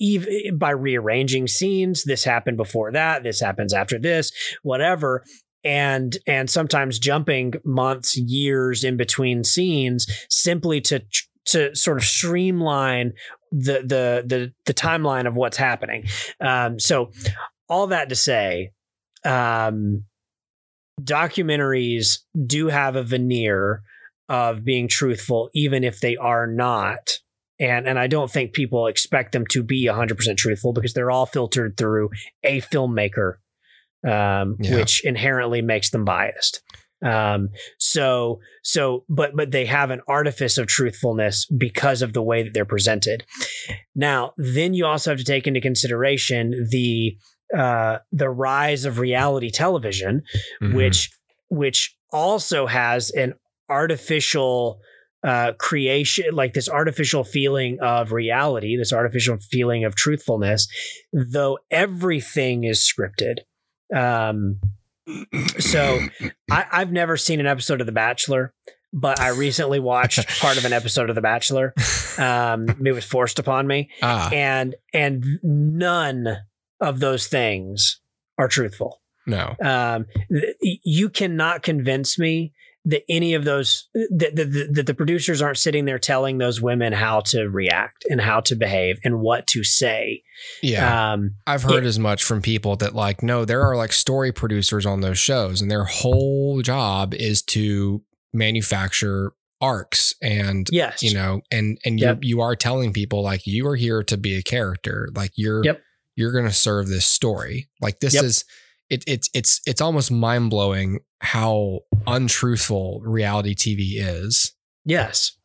even 0.00 0.58
by 0.58 0.70
rearranging 0.70 1.46
scenes 1.46 2.04
this 2.04 2.24
happened 2.24 2.56
before 2.56 2.90
that 2.92 3.22
this 3.22 3.40
happens 3.40 3.74
after 3.74 3.98
this 3.98 4.32
whatever 4.62 5.22
and 5.64 6.16
and 6.26 6.48
sometimes 6.50 6.98
jumping 6.98 7.52
months 7.64 8.16
years 8.16 8.82
in 8.82 8.96
between 8.96 9.44
scenes 9.44 10.06
simply 10.28 10.80
to 10.80 11.02
to 11.46 11.74
sort 11.74 11.96
of 11.98 12.04
streamline 12.04 13.12
the 13.50 13.80
the 13.84 14.22
the, 14.26 14.52
the 14.66 14.74
timeline 14.74 15.26
of 15.26 15.34
what's 15.34 15.56
happening 15.56 16.04
um, 16.40 16.78
so 16.78 17.10
all 17.68 17.86
that 17.88 18.08
to 18.08 18.14
say 18.14 18.70
um, 19.24 20.04
documentaries 21.00 22.18
do 22.46 22.68
have 22.68 22.96
a 22.96 23.02
veneer 23.02 23.82
of 24.28 24.64
being 24.64 24.88
truthful, 24.88 25.50
even 25.54 25.84
if 25.84 26.00
they 26.00 26.16
are 26.16 26.46
not. 26.46 27.10
And, 27.60 27.86
and 27.86 27.98
I 27.98 28.06
don't 28.06 28.30
think 28.30 28.52
people 28.52 28.86
expect 28.86 29.32
them 29.32 29.44
to 29.50 29.62
be 29.62 29.86
100% 29.86 30.36
truthful 30.36 30.72
because 30.72 30.94
they're 30.94 31.10
all 31.10 31.26
filtered 31.26 31.76
through 31.76 32.10
a 32.42 32.60
filmmaker, 32.62 33.34
um, 34.04 34.56
Yeah. 34.58 34.76
which 34.76 35.04
inherently 35.04 35.62
makes 35.62 35.90
them 35.90 36.04
biased. 36.04 36.62
Um, 37.02 37.48
so, 37.78 38.40
so, 38.62 39.04
but, 39.08 39.34
but 39.34 39.50
they 39.50 39.66
have 39.66 39.90
an 39.90 40.00
artifice 40.06 40.56
of 40.58 40.66
truthfulness 40.68 41.46
because 41.46 42.00
of 42.02 42.12
the 42.12 42.22
way 42.22 42.42
that 42.42 42.54
they're 42.54 42.64
presented. 42.64 43.24
Now, 43.94 44.32
then 44.36 44.74
you 44.74 44.86
also 44.86 45.10
have 45.10 45.18
to 45.18 45.24
take 45.24 45.46
into 45.46 45.60
consideration 45.60 46.68
the, 46.70 47.16
uh, 47.56 47.98
the 48.12 48.30
rise 48.30 48.84
of 48.84 48.98
reality 48.98 49.50
television, 49.50 50.22
Mhm. 50.62 50.74
which 50.74 51.10
which 51.48 51.94
also 52.10 52.66
has 52.66 53.10
an 53.10 53.34
artificial 53.68 54.80
uh, 55.24 55.52
creation, 55.58 56.24
like 56.32 56.52
this 56.54 56.68
artificial 56.68 57.22
feeling 57.24 57.78
of 57.80 58.10
reality, 58.10 58.76
this 58.76 58.92
artificial 58.92 59.36
feeling 59.50 59.84
of 59.84 59.94
truthfulness, 59.94 60.66
though 61.12 61.58
everything 61.70 62.64
is 62.64 62.80
scripted. 62.80 63.36
Um, 63.94 64.60
so 65.58 66.00
I, 66.50 66.66
I've 66.70 66.92
never 66.92 67.16
seen 67.16 67.40
an 67.40 67.46
episode 67.46 67.80
of 67.80 67.86
The 67.86 67.92
Bachelor, 67.92 68.54
but 68.92 69.20
I 69.20 69.28
recently 69.28 69.80
watched 69.80 70.26
part 70.40 70.56
of 70.56 70.64
an 70.64 70.72
episode 70.72 71.08
of 71.08 71.14
The 71.14 71.22
Bachelor. 71.22 71.74
Um, 72.18 72.68
it 72.84 72.92
was 72.92 73.04
forced 73.04 73.38
upon 73.38 73.66
me, 73.66 73.90
ah, 74.02 74.30
and 74.32 74.74
and 74.92 75.24
none 75.42 76.36
of 76.80 77.00
those 77.00 77.26
things 77.28 78.00
are 78.38 78.48
truthful 78.48 79.02
no. 79.26 79.54
um, 79.62 80.06
you 80.60 81.08
cannot 81.08 81.62
convince 81.62 82.18
me 82.18 82.52
that 82.84 83.02
any 83.08 83.34
of 83.34 83.44
those 83.44 83.88
that 83.94 84.34
the, 84.34 84.68
that 84.72 84.86
the 84.86 84.94
producers 84.94 85.40
aren't 85.40 85.58
sitting 85.58 85.84
there 85.84 85.98
telling 86.00 86.38
those 86.38 86.60
women 86.60 86.92
how 86.92 87.20
to 87.20 87.44
react 87.44 88.04
and 88.10 88.20
how 88.20 88.40
to 88.40 88.56
behave 88.56 88.98
and 89.04 89.20
what 89.20 89.46
to 89.46 89.62
say. 89.62 90.22
Yeah. 90.62 91.12
Um, 91.12 91.36
I've 91.46 91.62
heard 91.62 91.84
it- 91.84 91.86
as 91.86 91.98
much 92.00 92.24
from 92.24 92.42
people 92.42 92.74
that 92.76 92.94
like, 92.94 93.22
no, 93.22 93.44
there 93.44 93.62
are 93.62 93.76
like 93.76 93.92
story 93.92 94.32
producers 94.32 94.84
on 94.84 95.00
those 95.00 95.18
shows, 95.18 95.60
and 95.62 95.70
their 95.70 95.84
whole 95.84 96.60
job 96.62 97.14
is 97.14 97.40
to 97.42 98.02
manufacture 98.32 99.32
arcs 99.60 100.14
and 100.20 100.66
yes, 100.72 101.02
you 101.04 101.14
know, 101.14 101.40
and 101.52 101.78
and 101.84 102.00
Yep. 102.00 102.18
you 102.22 102.36
you 102.36 102.40
are 102.40 102.56
telling 102.56 102.92
people 102.92 103.22
like 103.22 103.46
you 103.46 103.66
are 103.68 103.76
here 103.76 104.02
to 104.02 104.16
be 104.16 104.34
a 104.36 104.42
character, 104.42 105.08
like 105.14 105.30
you're 105.36 105.64
Yep. 105.64 105.80
you're 106.16 106.32
gonna 106.32 106.52
serve 106.52 106.88
this 106.88 107.06
story. 107.06 107.68
Like 107.80 108.00
this 108.00 108.14
Yep. 108.14 108.24
is 108.24 108.44
it, 108.92 109.04
it's 109.06 109.30
it's 109.32 109.60
it's 109.66 109.80
almost 109.80 110.10
mind 110.10 110.50
blowing 110.50 111.00
how 111.20 111.80
untruthful 112.06 113.00
reality 113.04 113.54
TV 113.54 113.94
is. 113.96 114.54
Yes. 114.84 115.36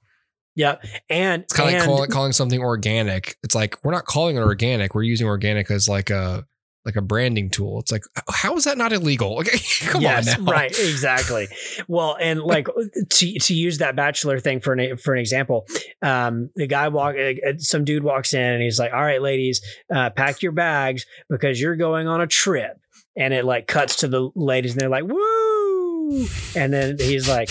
Yeah. 0.55 0.77
And 1.09 1.43
It's 1.43 1.53
kind 1.53 1.75
of 1.75 1.81
like 1.81 1.85
call, 1.85 2.07
calling 2.07 2.33
something 2.33 2.59
organic. 2.59 3.37
It's 3.43 3.55
like 3.55 3.77
we're 3.83 3.91
not 3.91 4.05
calling 4.05 4.35
it 4.35 4.41
organic. 4.41 4.95
We're 4.95 5.03
using 5.03 5.27
organic 5.27 5.71
as 5.71 5.87
like 5.87 6.09
a 6.09 6.45
like 6.83 6.95
a 6.95 7.01
branding 7.01 7.49
tool. 7.49 7.79
It's 7.79 7.91
like 7.91 8.03
how 8.29 8.55
is 8.55 8.63
that 8.65 8.77
not 8.77 8.91
illegal? 8.91 9.37
Okay, 9.39 9.59
come 9.87 10.01
yes, 10.01 10.35
on 10.37 10.45
now. 10.45 10.51
right, 10.51 10.71
exactly. 10.71 11.47
Well, 11.87 12.17
and 12.19 12.41
like 12.43 12.67
to 13.09 13.39
to 13.39 13.53
use 13.53 13.77
that 13.77 13.95
bachelor 13.95 14.39
thing 14.39 14.59
for 14.59 14.73
an 14.73 14.97
for 14.97 15.13
an 15.13 15.19
example, 15.19 15.67
um, 16.01 16.49
the 16.55 16.67
guy 16.67 16.87
walk, 16.89 17.15
uh, 17.15 17.53
some 17.59 17.85
dude 17.85 18.03
walks 18.03 18.33
in 18.33 18.41
and 18.41 18.61
he's 18.61 18.79
like, 18.79 18.91
"All 18.93 19.03
right, 19.03 19.21
ladies, 19.21 19.61
uh, 19.93 20.09
pack 20.09 20.41
your 20.41 20.53
bags 20.53 21.05
because 21.29 21.61
you're 21.61 21.75
going 21.77 22.07
on 22.07 22.19
a 22.19 22.27
trip." 22.27 22.77
And 23.17 23.33
it 23.33 23.45
like 23.45 23.67
cuts 23.67 23.97
to 23.97 24.07
the 24.07 24.29
ladies 24.35 24.73
and 24.73 24.81
they're 24.81 24.89
like, 24.89 25.05
"Woo!" 25.05 26.27
And 26.55 26.71
then 26.71 26.97
he's 26.99 27.27
like, 27.27 27.49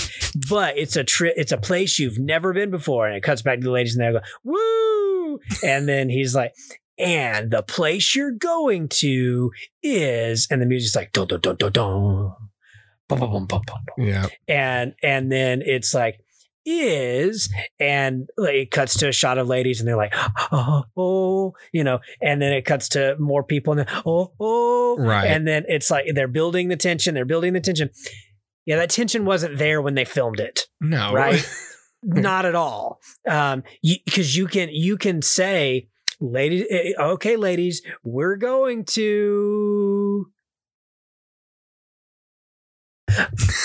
"But 0.48 0.78
it's 0.78 0.96
a 0.96 1.04
trip. 1.04 1.34
It's 1.36 1.52
a 1.52 1.58
place 1.58 1.98
you've 1.98 2.18
never 2.18 2.52
been 2.52 2.70
before." 2.70 3.06
And 3.06 3.16
it 3.16 3.22
cuts 3.22 3.42
back 3.42 3.58
to 3.58 3.64
the 3.64 3.72
ladies 3.72 3.96
and 3.96 4.04
they 4.04 4.18
go, 4.18 4.24
"Woo!" 4.44 5.40
And 5.62 5.88
then 5.88 6.08
he's 6.08 6.34
like, 6.34 6.54
and 6.98 7.50
the 7.50 7.62
place 7.62 8.14
you're 8.14 8.32
going 8.32 8.88
to 8.88 9.52
is, 9.82 10.48
and 10.50 10.62
the 10.62 10.66
music's 10.66 10.96
like, 10.96 11.12
dun, 11.12 11.26
dun, 11.26 11.40
dun, 11.40 11.56
dun, 11.56 11.72
dun. 11.72 12.32
Bum, 13.08 13.20
bum, 13.20 13.46
bum. 13.46 13.62
Yeah, 13.98 14.26
and 14.48 14.94
and 15.00 15.30
then 15.30 15.62
it's 15.64 15.94
like 15.94 16.24
is 16.66 17.48
and 17.78 18.28
like, 18.36 18.54
it 18.54 18.70
cuts 18.72 18.98
to 18.98 19.08
a 19.08 19.12
shot 19.12 19.38
of 19.38 19.46
ladies 19.46 19.80
and 19.80 19.88
they're 19.88 19.96
like 19.96 20.12
oh, 20.52 20.82
oh 20.96 21.54
you 21.72 21.84
know 21.84 22.00
and 22.20 22.42
then 22.42 22.52
it 22.52 22.64
cuts 22.64 22.88
to 22.90 23.16
more 23.18 23.44
people 23.44 23.72
and 23.72 23.80
then 23.86 24.02
oh 24.04 24.32
oh 24.40 24.96
Right. 24.98 25.26
and 25.26 25.46
then 25.46 25.64
it's 25.68 25.90
like 25.90 26.06
they're 26.14 26.26
building 26.28 26.68
the 26.68 26.76
tension 26.76 27.14
they're 27.14 27.24
building 27.24 27.52
the 27.52 27.60
tension. 27.60 27.90
Yeah 28.64 28.76
that 28.76 28.90
tension 28.90 29.24
wasn't 29.24 29.58
there 29.58 29.80
when 29.80 29.94
they 29.94 30.04
filmed 30.04 30.40
it. 30.40 30.66
No, 30.80 31.12
right? 31.12 31.48
Not 32.02 32.44
at 32.46 32.54
all. 32.54 33.00
Um 33.28 33.62
because 33.82 34.36
you, 34.36 34.46
can 34.46 34.68
you 34.70 34.96
can 34.96 35.22
say 35.22 35.88
ladies 36.20 36.64
eh, 36.70 36.92
okay 36.98 37.36
ladies 37.36 37.82
we're 38.02 38.36
going 38.36 38.84
to 38.86 39.95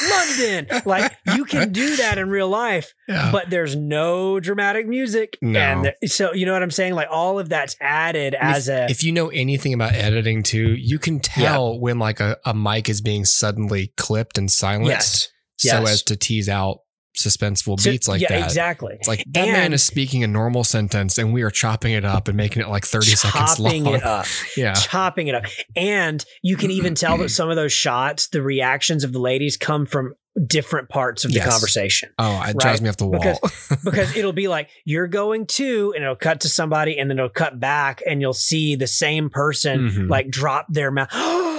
london 0.09 0.67
like 0.85 1.11
you 1.35 1.45
can 1.45 1.71
do 1.71 1.95
that 1.97 2.17
in 2.17 2.29
real 2.29 2.47
life 2.49 2.93
Yeah. 3.07 3.31
but 3.31 3.49
there's 3.49 3.75
no 3.75 4.39
dramatic 4.39 4.87
music 4.87 5.37
No. 5.41 5.59
and 5.59 5.83
th- 6.01 6.11
so 6.11 6.33
you 6.33 6.45
know 6.45 6.53
what 6.53 6.63
i'm 6.63 6.71
saying 6.71 6.93
like 6.93 7.07
all 7.11 7.39
of 7.39 7.49
that's 7.49 7.75
added 7.79 8.35
I 8.39 8.45
mean, 8.45 8.55
as 8.55 8.69
a 8.69 8.87
if 8.89 9.03
you 9.03 9.11
know 9.11 9.29
anything 9.29 9.73
about 9.73 9.93
editing 9.93 10.43
too, 10.43 10.75
you 10.75 10.99
can 10.99 11.19
tell 11.19 11.79
when 11.79 11.99
like 11.99 12.19
a, 12.19 12.37
a 12.45 12.53
mic 12.53 12.89
is 12.89 13.01
being 13.01 13.25
suddenly 13.25 13.93
clipped 13.97 14.37
and 14.37 14.49
silenced 14.51 14.89
yes 14.89 15.27
so 15.57 15.79
yes. 15.81 15.89
as 15.91 16.03
to 16.03 16.15
tease 16.15 16.49
out 16.49 16.79
suspenseful 17.17 17.83
beats 17.83 18.07
like 18.07 18.21
yeah 18.21 18.29
that. 18.29 18.43
exactly 18.45 18.95
It's 18.99 19.07
like 19.07 19.23
that 19.31 19.45
man 19.47 19.73
is 19.73 19.83
speaking 19.83 20.23
a 20.23 20.27
normal 20.27 20.63
sentence 20.63 21.17
and 21.17 21.33
we 21.33 21.41
are 21.43 21.51
chopping 21.51 21.91
it 21.93 22.05
up 22.05 22.27
and 22.27 22.37
making 22.37 22.61
it 22.63 22.69
like 22.69 22.85
30 22.85 23.05
seconds 23.07 23.57
chopping 23.57 23.83
long. 23.83 23.95
it 23.95 24.03
up 24.03 24.25
Yeah. 24.57 24.73
chopping 24.73 25.27
it 25.27 25.35
up. 25.35 25.43
And 25.75 26.23
you 26.41 26.55
can 26.57 26.71
even 26.71 26.95
tell 26.95 27.17
that 27.17 27.29
some 27.29 27.49
of 27.49 27.55
those 27.57 27.73
shots, 27.73 28.29
the 28.29 28.41
reactions 28.41 29.03
of 29.03 29.11
the 29.13 29.19
ladies 29.19 29.57
come 29.57 29.85
from 29.85 30.13
different 30.47 30.87
parts 30.87 31.25
of 31.25 31.31
the 31.31 31.37
Yes. 31.39 31.49
conversation. 31.51 32.09
Oh, 32.17 32.41
it 32.47 32.57
drives 32.57 32.81
me 32.81 32.87
off 32.89 32.95
the 32.97 33.05
wall. 33.05 33.19
Because- 33.21 33.77
Because 33.83 34.15
it'll 34.15 34.31
be 34.33 34.47
like, 34.47 34.69
you're 34.85 35.07
going 35.07 35.45
to, 35.47 35.91
and 35.95 36.03
it'll 36.03 36.15
cut 36.15 36.41
to 36.41 36.49
somebody, 36.49 36.97
and 36.97 37.09
then 37.09 37.17
it'll 37.17 37.29
cut 37.29 37.59
back, 37.59 38.01
and 38.07 38.21
you'll 38.21 38.31
see 38.33 38.75
the 38.75 38.87
same 38.87 39.29
person 39.29 39.89
Mhm. 39.89 40.09
like 40.09 40.29
drop 40.29 40.67
their 40.69 40.89
mouth. 40.91 41.09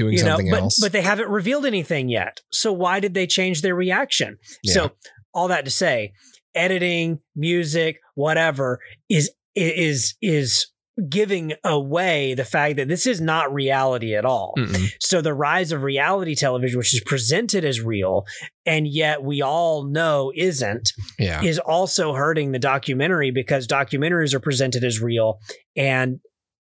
Doing 0.00 0.16
you 0.16 0.24
know, 0.24 0.38
but, 0.50 0.62
else. 0.62 0.80
but 0.80 0.92
they 0.92 1.02
haven't 1.02 1.28
revealed 1.28 1.66
anything 1.66 2.08
yet. 2.08 2.40
So 2.50 2.72
why 2.72 3.00
did 3.00 3.12
they 3.12 3.26
change 3.26 3.60
their 3.60 3.74
reaction? 3.74 4.38
Yeah. 4.62 4.72
So 4.72 4.90
all 5.34 5.48
that 5.48 5.66
to 5.66 5.70
say, 5.70 6.14
editing, 6.54 7.20
music, 7.36 8.00
whatever 8.14 8.80
is 9.10 9.30
is 9.54 10.14
is 10.22 10.68
giving 11.08 11.52
away 11.64 12.34
the 12.34 12.44
fact 12.44 12.76
that 12.76 12.88
this 12.88 13.06
is 13.06 13.20
not 13.20 13.52
reality 13.52 14.14
at 14.14 14.24
all. 14.24 14.54
Mm-mm. 14.58 14.90
So 15.00 15.20
the 15.20 15.34
rise 15.34 15.70
of 15.70 15.82
reality 15.82 16.34
television, 16.34 16.78
which 16.78 16.94
is 16.94 17.02
presented 17.04 17.62
as 17.62 17.80
real, 17.80 18.24
and 18.64 18.86
yet 18.88 19.22
we 19.22 19.42
all 19.42 19.84
know 19.84 20.32
isn't, 20.34 20.92
yeah. 21.18 21.42
is 21.42 21.58
also 21.58 22.14
hurting 22.14 22.52
the 22.52 22.58
documentary 22.58 23.30
because 23.30 23.66
documentaries 23.66 24.34
are 24.34 24.40
presented 24.40 24.82
as 24.82 25.00
real, 25.00 25.40
and 25.76 26.20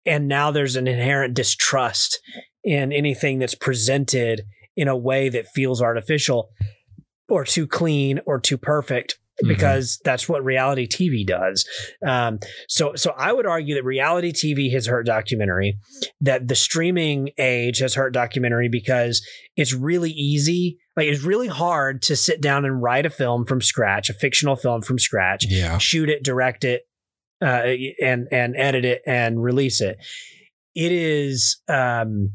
and 0.06 0.28
now 0.28 0.50
there's 0.50 0.76
an 0.76 0.86
inherent 0.86 1.34
distrust 1.34 2.20
in 2.64 2.92
anything 2.92 3.38
that's 3.38 3.54
presented 3.54 4.42
in 4.76 4.88
a 4.88 4.96
way 4.96 5.28
that 5.28 5.46
feels 5.48 5.80
artificial 5.82 6.50
or 7.28 7.44
too 7.44 7.66
clean 7.66 8.20
or 8.26 8.40
too 8.40 8.58
perfect 8.58 9.18
Mhm. 9.42 9.48
because 9.48 9.98
that's 10.04 10.28
what 10.28 10.44
reality 10.44 10.86
TV 10.86 11.24
does. 11.26 11.64
Um, 12.06 12.38
so, 12.68 12.94
so 12.94 13.12
I 13.16 13.32
would 13.32 13.46
argue 13.46 13.74
that 13.74 13.84
reality 13.84 14.32
TV 14.32 14.70
has 14.72 14.86
hurt 14.86 15.06
documentary, 15.06 15.76
that 16.20 16.46
the 16.48 16.54
streaming 16.54 17.30
age 17.38 17.78
has 17.78 17.94
hurt 17.94 18.12
documentary 18.14 18.68
because 18.68 19.26
it's 19.56 19.72
really 19.72 20.10
easy, 20.10 20.78
like 20.96 21.06
it's 21.08 21.22
really 21.24 21.48
hard 21.48 22.00
to 22.02 22.14
sit 22.16 22.40
down 22.40 22.64
and 22.64 22.80
write 22.82 23.06
a 23.06 23.10
film 23.10 23.44
from 23.44 23.60
scratch, 23.60 24.08
a 24.08 24.14
fictional 24.14 24.54
film 24.56 24.82
from 24.82 24.98
scratch, 24.98 25.44
Yeah. 25.48 25.78
shoot 25.78 26.08
it, 26.08 26.22
direct 26.22 26.62
it, 26.64 26.82
uh, 27.42 27.62
and 28.00 28.28
and 28.30 28.54
edit 28.56 28.84
it 28.84 29.02
and 29.06 29.42
release 29.42 29.80
it. 29.80 29.98
It 30.76 30.92
is. 30.92 31.60
Um, 31.68 32.34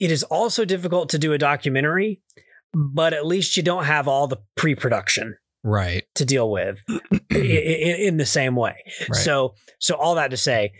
it 0.00 0.10
is 0.10 0.22
also 0.24 0.64
difficult 0.64 1.10
to 1.10 1.18
do 1.18 1.32
a 1.32 1.38
documentary, 1.38 2.20
but 2.74 3.12
at 3.12 3.26
least 3.26 3.56
you 3.56 3.62
don't 3.62 3.84
have 3.84 4.08
all 4.08 4.26
the 4.26 4.38
pre-production 4.56 5.36
Right. 5.62 6.04
to 6.14 6.24
deal 6.24 6.50
with 6.50 6.78
i- 6.88 6.96
i- 7.32 7.36
in, 8.08 8.16
the 8.16 8.26
same 8.26 8.56
way. 8.56 8.76
Right. 9.00 9.14
So, 9.16 9.54
so 9.78 9.94
all 9.94 10.14
that 10.16 10.30
to 10.30 10.36
say, 10.36 10.72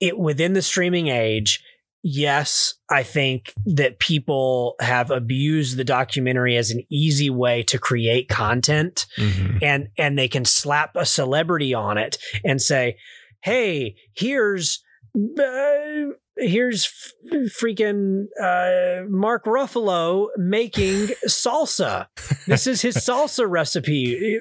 it 0.00 0.18
within 0.18 0.54
the 0.54 0.62
streaming 0.62 1.08
age, 1.08 1.62
yes, 2.02 2.74
I 2.90 3.02
think 3.02 3.52
that 3.66 3.98
people 3.98 4.74
have 4.80 5.10
abused 5.10 5.76
the 5.76 5.84
documentary 5.84 6.56
as 6.56 6.70
an 6.70 6.82
easy 6.90 7.30
way 7.30 7.62
to 7.64 7.78
create 7.78 8.28
content, 8.28 9.06
Mhm. 9.18 9.58
and 9.62 9.88
and 9.98 10.18
they 10.18 10.28
can 10.28 10.44
slap 10.44 10.96
a 10.96 11.06
celebrity 11.06 11.72
on 11.74 11.98
it 11.98 12.18
and 12.44 12.60
say, 12.60 12.96
"Hey, 13.42 13.94
here's." 14.16 14.82
Uh, 15.16 16.14
Here's 16.38 16.86
f- 16.86 17.12
freaking 17.60 18.24
uh, 18.40 19.04
Mark 19.06 19.44
Ruffalo 19.44 20.28
making 20.38 21.08
salsa. 21.28 22.06
This 22.46 22.66
is 22.66 22.80
his 22.80 22.96
salsa 22.96 23.48
recipe, 23.48 24.38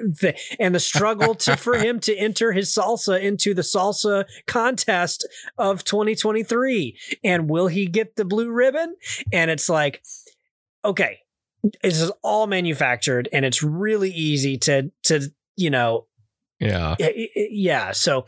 and 0.57 0.73
the 0.73 0.79
struggle 0.79 1.35
to, 1.35 1.57
for 1.57 1.77
him 1.77 1.99
to 2.01 2.15
enter 2.15 2.53
his 2.53 2.69
salsa 2.69 3.21
into 3.21 3.53
the 3.53 3.61
salsa 3.61 4.23
contest 4.47 5.27
of 5.57 5.83
2023. 5.83 6.97
And 7.25 7.49
will 7.49 7.67
he 7.67 7.87
get 7.87 8.15
the 8.15 8.23
blue 8.23 8.49
ribbon? 8.49 8.95
And 9.33 9.51
it's 9.51 9.67
like, 9.67 10.01
okay, 10.85 11.19
this 11.83 12.01
is 12.01 12.09
all 12.23 12.47
manufactured, 12.47 13.27
and 13.33 13.43
it's 13.43 13.61
really 13.61 14.11
easy 14.11 14.57
to 14.59 14.91
to 15.03 15.29
you 15.57 15.69
know 15.69 16.07
Yeah. 16.59 16.95
Yeah 16.99 17.91
so 17.91 18.25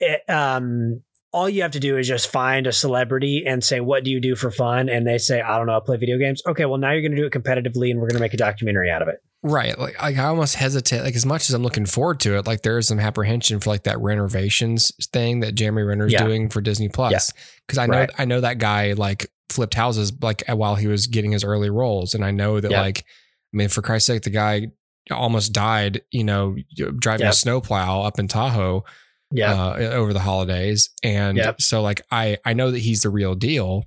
it, 0.00 0.22
um 0.28 1.02
all 1.34 1.48
you 1.48 1.62
have 1.62 1.72
to 1.72 1.80
do 1.80 1.98
is 1.98 2.06
just 2.06 2.28
find 2.30 2.66
a 2.66 2.72
celebrity 2.72 3.42
and 3.46 3.62
say 3.64 3.80
what 3.80 4.04
do 4.04 4.10
you 4.10 4.20
do 4.20 4.36
for 4.36 4.50
fun 4.50 4.88
and 4.88 5.06
they 5.06 5.18
say 5.18 5.40
i 5.42 5.58
don't 5.58 5.66
know 5.66 5.76
i 5.76 5.80
play 5.84 5.96
video 5.96 6.16
games 6.16 6.40
okay 6.46 6.64
well 6.64 6.78
now 6.78 6.92
you're 6.92 7.02
going 7.02 7.10
to 7.10 7.16
do 7.18 7.26
it 7.26 7.32
competitively 7.32 7.90
and 7.90 7.98
we're 8.00 8.06
going 8.06 8.14
to 8.16 8.20
make 8.20 8.32
a 8.34 8.36
documentary 8.38 8.90
out 8.90 9.02
of 9.02 9.08
it 9.08 9.16
Right. 9.46 9.78
Like, 9.78 10.00
like 10.00 10.16
I 10.16 10.24
almost 10.24 10.54
hesitate. 10.54 11.02
Like 11.02 11.14
as 11.14 11.26
much 11.26 11.50
as 11.50 11.54
I'm 11.54 11.62
looking 11.62 11.84
forward 11.84 12.18
to 12.20 12.38
it, 12.38 12.46
like 12.46 12.62
there 12.62 12.78
is 12.78 12.88
some 12.88 12.98
apprehension 12.98 13.60
for 13.60 13.68
like 13.68 13.82
that 13.82 14.00
renovations 14.00 14.90
thing 15.12 15.40
that 15.40 15.54
Jeremy 15.54 15.82
Renner's 15.82 16.14
Yeah. 16.14 16.24
doing 16.24 16.48
for 16.48 16.62
Disney 16.62 16.88
Plus. 16.88 17.12
Yeah. 17.12 17.42
Because 17.66 17.76
I 17.76 17.84
know 17.84 17.98
Right. 17.98 18.10
I 18.16 18.24
know 18.24 18.40
that 18.40 18.56
guy 18.56 18.94
like 18.94 19.26
flipped 19.50 19.74
houses 19.74 20.14
like 20.22 20.44
while 20.48 20.76
he 20.76 20.86
was 20.86 21.08
getting 21.08 21.32
his 21.32 21.44
early 21.44 21.68
roles, 21.68 22.14
and 22.14 22.24
I 22.24 22.30
know 22.30 22.58
that 22.58 22.70
Yeah. 22.70 22.80
like 22.80 23.00
I 23.52 23.56
mean 23.58 23.68
for 23.68 23.82
Christ's 23.82 24.06
sake, 24.06 24.22
the 24.22 24.30
guy 24.30 24.68
almost 25.10 25.52
died. 25.52 26.00
You 26.10 26.24
know, 26.24 26.56
driving 26.98 27.26
a 27.26 27.32
snowplow 27.34 28.00
up 28.02 28.18
in 28.18 28.28
Tahoe 28.28 28.84
uh, 29.32 29.74
over 29.76 30.12
the 30.12 30.20
holidays, 30.20 30.90
and 31.02 31.36
Yep. 31.36 31.60
so 31.60 31.82
like 31.82 32.02
I 32.10 32.38
I 32.44 32.52
know 32.54 32.70
that 32.70 32.78
he's 32.80 33.02
the 33.02 33.10
real 33.10 33.34
deal, 33.34 33.84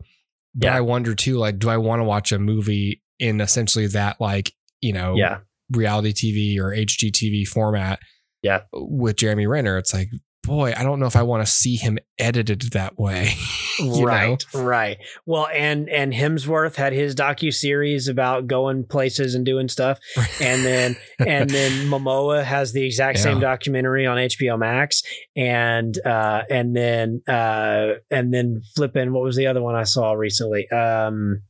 but 0.56 0.67
Yeah. 0.67 0.76
I 0.78 0.82
wonder 0.82 1.15
too 1.15 1.38
like 1.38 1.60
do 1.60 1.69
I 1.69 1.78
want 1.78 2.00
to 2.00 2.04
watch 2.04 2.32
a 2.32 2.39
movie 2.39 3.02
in 3.19 3.41
essentially 3.41 3.88
that 3.88 4.19
like 4.21 4.54
you 4.82 4.93
know 4.93 5.15
yeah 5.15 5.39
reality 5.71 6.13
TV 6.13 6.60
or 6.60 6.71
HGTV 6.76 7.45
format. 7.47 8.00
Yeah. 8.41 8.62
With 8.73 9.17
Jeremy 9.17 9.47
Renner, 9.47 9.78
it's 9.78 9.93
like 9.93 10.10
boy, 10.48 10.74
I 10.76 10.82
don't 10.82 11.00
know 11.00 11.06
if 11.06 11.16
I 11.16 11.24
want 11.24 11.46
to 11.46 11.52
see 11.52 11.76
him 11.76 12.00
edited 12.18 12.62
that 12.72 12.98
way. 12.98 13.34
right, 14.00 14.44
know? 14.54 14.62
right. 14.62 14.98
Well, 15.26 15.48
and 15.54 15.90
and 15.90 16.14
Hemsworth 16.14 16.76
had 16.76 16.94
his 16.94 17.14
docu 17.14 17.54
series 17.54 18.08
about 18.08 18.48
going 18.48 18.86
places 18.86 19.36
and 19.36 19.46
doing 19.46 19.68
stuff, 19.68 20.00
and 20.42 20.66
then 20.66 20.96
and 21.20 21.50
then 21.50 21.72
Momoa 21.90 22.44
has 22.44 22.72
the 22.72 22.84
exact 22.86 23.20
same 23.20 23.40
documentary 23.40 24.08
on 24.08 24.18
HBO 24.18 24.58
Max, 24.58 25.04
and 25.36 25.96
uh, 26.06 26.44
and 26.50 26.76
then 26.76 27.22
uh, 27.28 27.96
and 28.10 28.34
then 28.34 28.62
flipping. 28.76 29.12
What 29.12 29.24
was 29.24 29.36
the 29.36 29.48
other 29.48 29.62
one 29.62 29.76
I 29.76 29.84
saw 29.84 30.14
recently? 30.14 30.68
Um, 30.72 31.44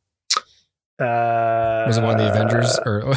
uh, 0.99 1.85
was 1.85 1.97
it 1.97 2.03
one 2.03 2.15
of 2.15 2.17
the 2.19 2.29
Avengers 2.31 2.79
or? 2.83 3.13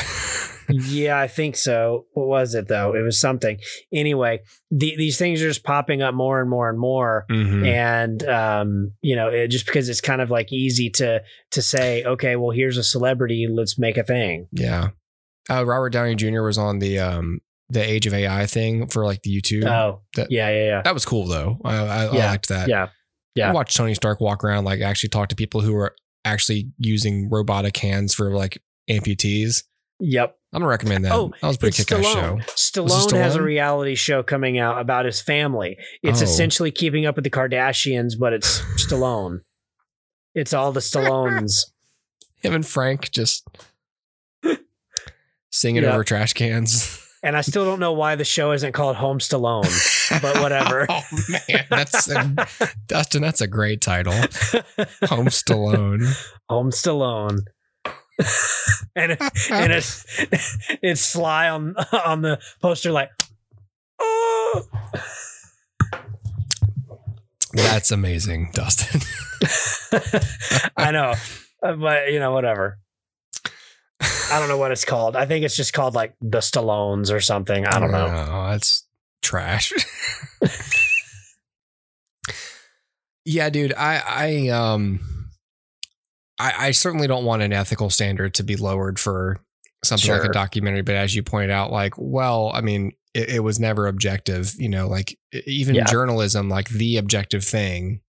Yeah, 0.71 1.19
I 1.19 1.29
think 1.29 1.57
so. 1.57 2.07
What 2.13 2.27
was 2.29 2.55
it 2.55 2.69
though? 2.69 2.95
It 2.95 3.03
was 3.03 3.21
something. 3.21 3.59
Anyway, 3.93 4.41
the, 4.71 4.95
these 4.97 5.19
things 5.19 5.43
are 5.43 5.49
just 5.49 5.65
popping 5.65 6.03
up 6.03 6.15
more 6.15 6.41
and 6.41 6.49
more 6.51 6.69
and 6.69 6.79
more 6.79 7.27
Mhm. 7.31 7.67
and 7.67 8.23
um, 8.29 8.93
you 9.03 9.17
know, 9.17 9.29
it, 9.29 9.49
just 9.49 9.67
because 9.67 9.89
it's 9.89 10.01
kind 10.01 10.21
of 10.21 10.31
like 10.31 10.53
easy 10.53 10.91
to 10.91 11.23
to 11.53 11.63
say, 11.63 12.05
okay, 12.05 12.37
well, 12.37 12.51
here's 12.51 12.77
a 12.77 12.85
celebrity, 12.85 13.47
let's 13.51 13.79
make 13.79 13.97
a 13.97 14.05
thing. 14.05 14.47
Yeah. 14.53 14.89
Uh, 15.49 15.65
Robert 15.67 15.91
Downey 15.91 16.15
Jr. 16.15 16.43
was 16.43 16.59
on 16.59 16.79
the 16.79 16.99
um 16.99 17.41
the 17.71 17.81
Age 17.83 18.07
of 18.07 18.15
AI 18.15 18.47
thing 18.47 18.87
for 18.89 19.05
like 19.05 19.23
the 19.23 19.31
YouTube. 19.41 19.65
Oh, 19.65 20.03
That- 20.17 20.31
yeah, 20.31 20.49
yeah, 20.51 20.65
yeah, 20.65 20.83
that 20.83 20.95
was 20.95 21.05
cool 21.05 21.27
though. 21.27 21.59
I, 21.65 21.77
I, 21.77 22.05
I 22.05 22.07
liked 22.31 22.49
that. 22.49 22.69
yeah, 22.69 22.89
yeah. 23.37 23.49
I 23.51 23.53
watched 23.53 23.77
Tony 23.77 23.95
Stark 23.95 24.21
walk 24.21 24.43
around, 24.45 24.65
like 24.65 24.81
actually 24.81 25.11
talk 25.11 25.29
to 25.29 25.37
people 25.37 25.61
who 25.61 25.75
are 25.77 25.95
actually 26.25 26.71
using 26.79 27.31
robotic 27.31 27.77
hands 27.77 28.13
for 28.13 28.35
like 28.35 28.61
amputees. 28.91 29.63
Yep. 30.01 30.37
I'm 30.53 30.61
gonna 30.61 30.69
recommend 30.71 31.05
that. 31.05 31.13
Oh, 31.13 31.33
that 31.41 31.47
was 31.47 31.57
a 31.57 31.59
pretty 31.61 31.81
it's 31.83 31.89
kick 31.89 31.99
ass 31.99 32.13
show. 32.13 32.39
Stallone. 32.57 32.89
Stallone 32.89 33.17
has 33.23 33.37
a 33.37 33.43
reality 33.43 33.95
show 33.95 34.23
coming 34.23 34.59
out 34.59 34.81
about 34.81 35.05
his 35.05 35.21
family. 35.21 35.77
It's 36.03 36.21
Oh. 36.21 36.25
essentially 36.25 36.71
keeping 36.71 37.07
up 37.07 37.15
with 37.17 37.25
the 37.25 37.31
Kardashians, 37.31 38.19
but 38.19 38.33
it's 38.33 38.61
Stallone. 38.89 39.41
It's 40.35 40.53
all 40.53 40.73
the 40.73 40.81
Stallones. 40.81 41.67
Him 42.43 42.55
and 42.55 42.67
Frank 42.67 43.11
just 43.11 43.47
singing 45.51 45.83
Yeah. 45.85 45.93
over 45.95 46.05
trash 46.05 46.33
cans. 46.33 47.07
and 47.23 47.37
I 47.37 47.43
still 47.43 47.65
don't 47.65 47.81
know 47.81 47.93
why 47.93 48.17
the 48.17 48.25
show 48.25 48.53
isn't 48.53 48.73
called 48.73 48.97
Home 48.97 49.19
Stallone. 49.19 49.69
But 50.23 50.41
whatever. 50.41 50.87
oh 50.91 51.03
man, 51.29 51.67
that's 51.69 52.09
a, 52.11 52.35
Dustin. 52.87 53.23
That's 53.23 53.41
a 53.41 53.47
great 53.47 53.81
title. 53.81 54.13
Home 54.13 55.27
Stallone. 55.29 56.07
Home 56.49 56.71
Stallone. 56.71 57.41
And 58.97 59.13
and 59.51 59.73
it's 59.73 60.05
it's 60.83 61.01
Sly 61.01 61.49
on 61.49 61.75
on 62.05 62.23
the 62.23 62.39
poster 62.61 62.93
like 62.93 63.11
oh 64.01 64.63
That's 67.53 67.91
amazing, 67.91 68.51
Dustin. 68.55 69.01
I 70.77 70.91
know 70.93 71.15
Uh, 71.63 71.75
but 71.75 72.13
you 72.13 72.19
know 72.21 72.33
whatever 72.33 72.79
I 74.01 74.39
don't 74.39 74.49
know 74.49 74.59
what 74.59 74.71
it's 74.71 74.85
called 74.85 75.17
I 75.17 75.27
think 75.27 75.45
it's 75.45 75.57
just 75.57 75.73
called 75.73 75.95
like 75.95 76.15
the 76.21 76.39
Stallones 76.39 77.13
or 77.13 77.21
something 77.21 77.67
I 77.67 77.81
don't 77.81 77.91
know 77.91 78.07
No, 78.07 78.51
that's 78.51 78.87
trash. 79.23 79.73
yeah, 83.25 83.51
dude. 83.51 83.75
I 83.75 84.03
I 84.07 84.49
um 84.49 85.20
I, 86.41 86.67
I 86.67 86.71
certainly 86.71 87.07
don't 87.07 87.25
want 87.25 87.43
an 87.43 87.53
ethical 87.53 87.91
standard 87.91 88.35
to 88.35 88.43
be 88.43 88.57
lowered 88.57 88.99
for 88.99 89.39
something 89.85 90.11
like 90.11 90.25
a 90.25 90.33
documentary, 90.33 90.83
but 90.83 90.95
as 90.95 91.15
you 91.15 91.23
pointed 91.23 91.51
out, 91.51 91.71
like, 91.71 91.95
well, 91.97 92.51
I 92.55 92.61
mean, 92.61 92.93
it, 93.15 93.29
it 93.29 93.41
was 93.41 93.59
never 93.59 93.87
objective, 93.87 94.55
you 94.59 94.69
know, 94.69 94.89
like 94.89 95.19
even 95.47 95.75
Yeah. 95.75 95.85
journalism, 95.85 96.49
like 96.49 96.69
the 96.71 96.97
objective 96.97 97.45
thing 97.45 98.01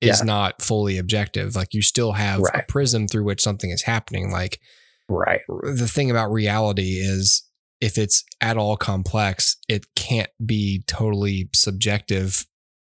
is 0.00 0.20
Yeah. 0.20 0.24
not 0.24 0.62
fully 0.62 0.98
objective. 0.98 1.56
Like 1.56 1.72
you 1.74 1.82
still 1.82 2.12
have 2.12 2.40
a 2.54 2.62
prism 2.68 3.08
through 3.08 3.24
which 3.24 3.42
something 3.42 3.70
is 3.70 3.82
happening. 3.82 4.30
Like 4.30 4.60
right 5.08 5.40
the 5.48 5.86
thing 5.88 6.10
about 6.10 6.32
reality 6.32 6.98
is 6.98 7.44
if 7.80 7.96
it's 7.98 8.24
at 8.40 8.56
all 8.56 8.76
complex, 8.76 9.56
it 9.68 9.86
can't 9.94 10.30
be 10.44 10.82
totally 10.86 11.48
subjective. 11.54 12.46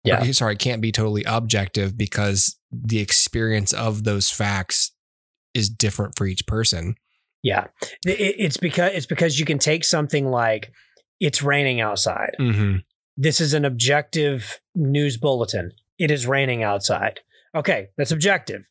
Yeah. 0.04 0.24
Or, 0.28 0.32
sorry, 0.32 0.56
can't 0.56 0.82
be 0.82 0.90
totally 0.92 1.22
objective 1.24 1.96
because 1.96 2.58
the 2.72 2.98
experience 3.00 3.72
of 3.72 4.04
those 4.04 4.30
facts 4.30 4.90
is 5.54 5.68
different 5.68 6.16
for 6.16 6.26
each 6.26 6.46
person. 6.46 6.94
yeah 7.42 7.66
It- 8.06 8.36
it's 8.38 8.56
because 8.56 8.92
it's 8.94 9.06
because 9.06 9.38
you 9.38 9.44
can 9.44 9.58
take 9.58 9.84
something 9.84 10.26
like 10.30 10.70
it's 11.20 11.42
raining 11.42 11.80
outside 11.80 12.32
Mm-hmm. 12.40 12.78
this 13.16 13.40
is 13.40 13.52
an 13.54 13.64
objective 13.64 14.60
news 14.74 15.16
bulletin. 15.18 15.70
It 15.98 16.10
is 16.10 16.26
raining 16.26 16.62
outside. 16.64 17.20
Okay, 17.54 17.88
that's 17.98 18.10
objective. 18.10 18.62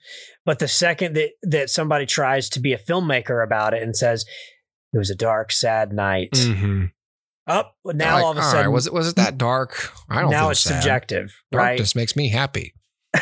But 0.45 0.57
the 0.59 0.67
second 0.67 1.15
that 1.15 1.29
that 1.43 1.69
somebody 1.69 2.05
tries 2.05 2.49
to 2.49 2.59
be 2.59 2.73
a 2.73 2.77
filmmaker 2.79 3.43
about 3.43 3.73
it 3.75 3.83
and 3.83 3.95
says 3.95 4.25
it 4.93 4.97
was 4.97 5.09
a 5.11 5.15
dark, 5.15 5.51
sad 5.51 5.93
night, 5.93 6.31
Mm-hmm. 6.33 6.85
Up 7.47 7.75
now 7.85 8.23
all 8.23 8.31
of 8.31 8.37
a 8.37 8.43
sudden 8.43 8.71
was 8.71 8.87
it 8.87 8.93
was 8.93 9.07
it 9.09 9.15
that 9.15 9.37
dark? 9.37 9.91
I 10.09 10.21
don't. 10.21 10.31
now 10.31 10.49
it's 10.49 10.59
sad. 10.61 10.75
subjective, 10.81 11.33
Darkness 11.51 11.95
makes 11.95 12.15
me 12.15 12.29
happy. 12.29 12.73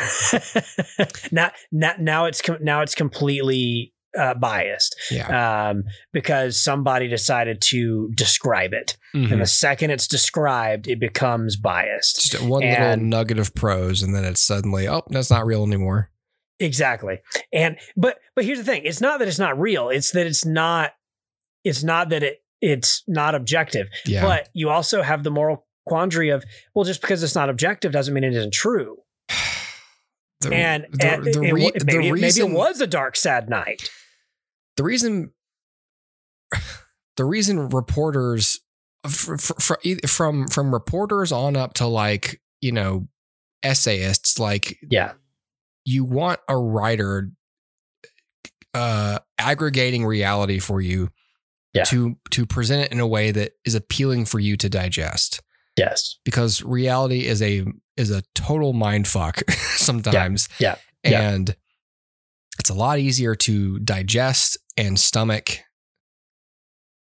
now, 1.32 1.50
now, 1.72 1.94
now 1.98 2.24
it's 2.26 2.42
com- 2.42 2.58
now 2.62 2.82
it's 2.82 2.94
completely 2.94 3.92
uh, 4.18 4.34
biased 4.34 4.96
Yeah. 5.10 5.70
um, 5.70 5.84
because 6.12 6.60
somebody 6.60 7.06
decided 7.08 7.60
to 7.62 8.10
describe 8.14 8.72
it, 8.72 8.96
Mhm. 9.14 9.32
and 9.32 9.40
the 9.40 9.46
second 9.46 9.90
it's 9.90 10.06
described, 10.08 10.88
it 10.88 10.98
becomes 11.00 11.56
biased. 11.56 12.30
Just 12.32 12.42
one 12.44 12.62
little 12.62 12.96
nugget 12.96 13.38
of 13.38 13.54
prose, 13.54 14.02
and 14.02 14.14
then 14.14 14.24
it's 14.24 14.40
suddenly, 14.40 14.88
oh, 14.88 15.02
that's 15.10 15.30
not 15.30 15.46
real 15.46 15.62
anymore. 15.64 16.10
Exactly. 16.58 17.20
And 17.52 17.78
but 17.96 18.18
but 18.36 18.44
here's 18.44 18.58
the 18.58 18.64
thing. 18.64 18.82
It's 18.84 19.00
not 19.00 19.18
that 19.20 19.28
it's 19.28 19.38
not 19.38 19.58
real. 19.58 19.88
It's 19.88 20.10
that 20.12 20.26
it's 20.26 20.44
not 20.44 20.90
it's 21.64 21.82
not 21.82 22.10
that 22.10 22.22
it 22.22 22.42
it's 22.60 23.02
not 23.06 23.34
objective. 23.34 23.88
Yeah. 24.06 24.22
But 24.22 24.48
you 24.54 24.68
also 24.70 25.02
have 25.02 25.22
the 25.24 25.30
moral 25.30 25.66
quandary 25.86 26.28
of 26.30 26.44
well 26.74 26.84
just 26.84 27.00
because 27.00 27.22
it's 27.22 27.34
not 27.34 27.48
objective 27.48 27.90
doesn't 27.92 28.12
mean 28.14 28.24
it 28.24 28.34
isn't 28.34 28.52
true. 28.54 28.96
The- 30.42 30.54
And, 30.54 30.86
the- 30.92 31.06
and 31.06 31.24
the 31.24 31.42
it- 31.42 31.52
re- 31.52 31.66
it- 31.66 31.78
the 31.80 31.84
maybe, 31.84 31.98
maybe 31.98 32.12
reason- 32.12 32.52
it 32.52 32.54
was 32.54 32.80
a 32.80 32.86
dark 32.86 33.14
sad 33.16 33.50
night. 33.50 33.90
the 34.78 34.82
reason 34.82 35.32
the 37.16 37.24
reason 37.24 37.68
reporters 37.68 38.58
fr- 39.06 39.36
fr- 39.36 39.52
fr- 39.60 40.06
from 40.06 40.48
from 40.48 40.72
reporters 40.72 41.30
on 41.32 41.56
up 41.56 41.74
to 41.74 41.86
like 41.86 42.40
you 42.62 42.72
know 42.72 43.06
essayists 43.62 44.38
like 44.38 44.78
Yeah. 44.90 45.12
you 45.84 46.04
want 46.04 46.40
a 46.48 46.56
writer 46.56 47.30
uh 48.72 49.18
aggregating 49.38 50.06
reality 50.06 50.58
for 50.58 50.80
you 50.80 51.10
Yeah. 51.72 51.84
to 51.84 52.16
to 52.30 52.46
present 52.46 52.82
it 52.86 52.92
in 52.92 52.98
a 53.00 53.06
way 53.06 53.30
that 53.30 53.52
is 53.64 53.74
appealing 53.76 54.24
for 54.24 54.40
you 54.40 54.56
to 54.56 54.68
digest 54.68 55.40
Yes. 55.76 56.16
because 56.24 56.62
reality 56.62 57.26
is 57.26 57.40
a 57.42 57.64
is 57.96 58.10
a 58.10 58.22
total 58.34 58.72
mind 58.72 59.06
fuck 59.06 59.48
sometimes. 59.76 60.48
yeah, 60.58 60.76
yeah. 61.04 61.30
And 61.30 61.54
it's 62.58 62.70
a 62.70 62.74
lot 62.74 62.98
easier 62.98 63.34
to 63.36 63.78
digest 63.80 64.58
and 64.76 64.98
stomach 64.98 65.58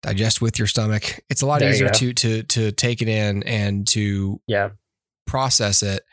digest 0.04 0.42
with 0.42 0.58
your 0.60 0.68
stomach. 0.68 1.20
It's 1.30 1.42
a 1.42 1.46
lot 1.46 1.60
There 1.60 1.70
easier 1.70 1.90
to 1.90 2.14
to 2.14 2.44
to 2.44 2.72
take 2.72 3.02
it 3.02 3.08
in 3.08 3.44
and 3.44 3.86
to 3.90 4.42
Yeah. 4.48 4.70
process 5.26 5.84
it 5.84 6.04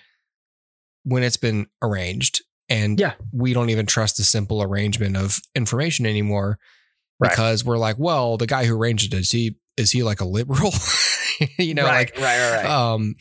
when 1.05 1.23
it's 1.23 1.37
been 1.37 1.67
arranged. 1.83 2.43
And 2.69 2.99
Yeah. 2.99 3.15
we 3.33 3.53
don't 3.53 3.71
even 3.71 3.87
trust 3.87 4.17
the 4.17 4.25
simple 4.25 4.63
arrangement 4.63 5.17
of 5.17 5.41
information 5.55 6.07
anymore 6.07 6.59
Right. 7.25 7.31
because 7.33 7.65
we're 7.65 7.79
like, 7.79 7.97
well, 7.99 8.37
the 8.37 8.47
guy 8.47 8.65
who 8.65 8.77
arranged 8.77 9.13
it, 9.13 9.17
is 9.19 9.31
he 9.31 9.57
is 9.77 9.91
he 9.93 10.03
like 10.03 10.21
a 10.21 10.25
liberal? 10.25 10.73
you 11.59 11.75
know, 11.75 11.85
right, 11.85 12.11
like 12.15 12.23
right, 12.25 12.51
right, 12.51 12.57
right. 12.65 12.67
um 12.67 13.15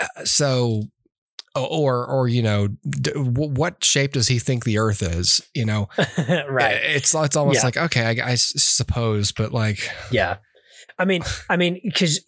uh, 0.00 0.24
so 0.24 0.82
or 1.56 2.06
or 2.06 2.28
you 2.28 2.42
know 2.42 2.68
d- 2.68 3.10
w- 3.12 3.50
what 3.52 3.82
shape 3.84 4.12
does 4.12 4.28
he 4.28 4.38
think 4.38 4.64
the 4.64 4.78
earth 4.78 5.02
is 5.02 5.40
you 5.52 5.64
know 5.64 5.88
right. 6.48 6.78
it's 6.84 7.12
it's 7.12 7.36
almost 7.36 7.56
Yeah. 7.58 7.64
like 7.64 7.76
okay 7.76 8.20
I 8.20 8.36
suppose 8.36 9.32
but 9.32 9.52
like 9.52 9.90
Yeah. 10.12 10.36
I 10.98 11.06
mean, 11.06 11.22
I 11.48 11.56
mean, 11.56 11.80
because 11.82 12.20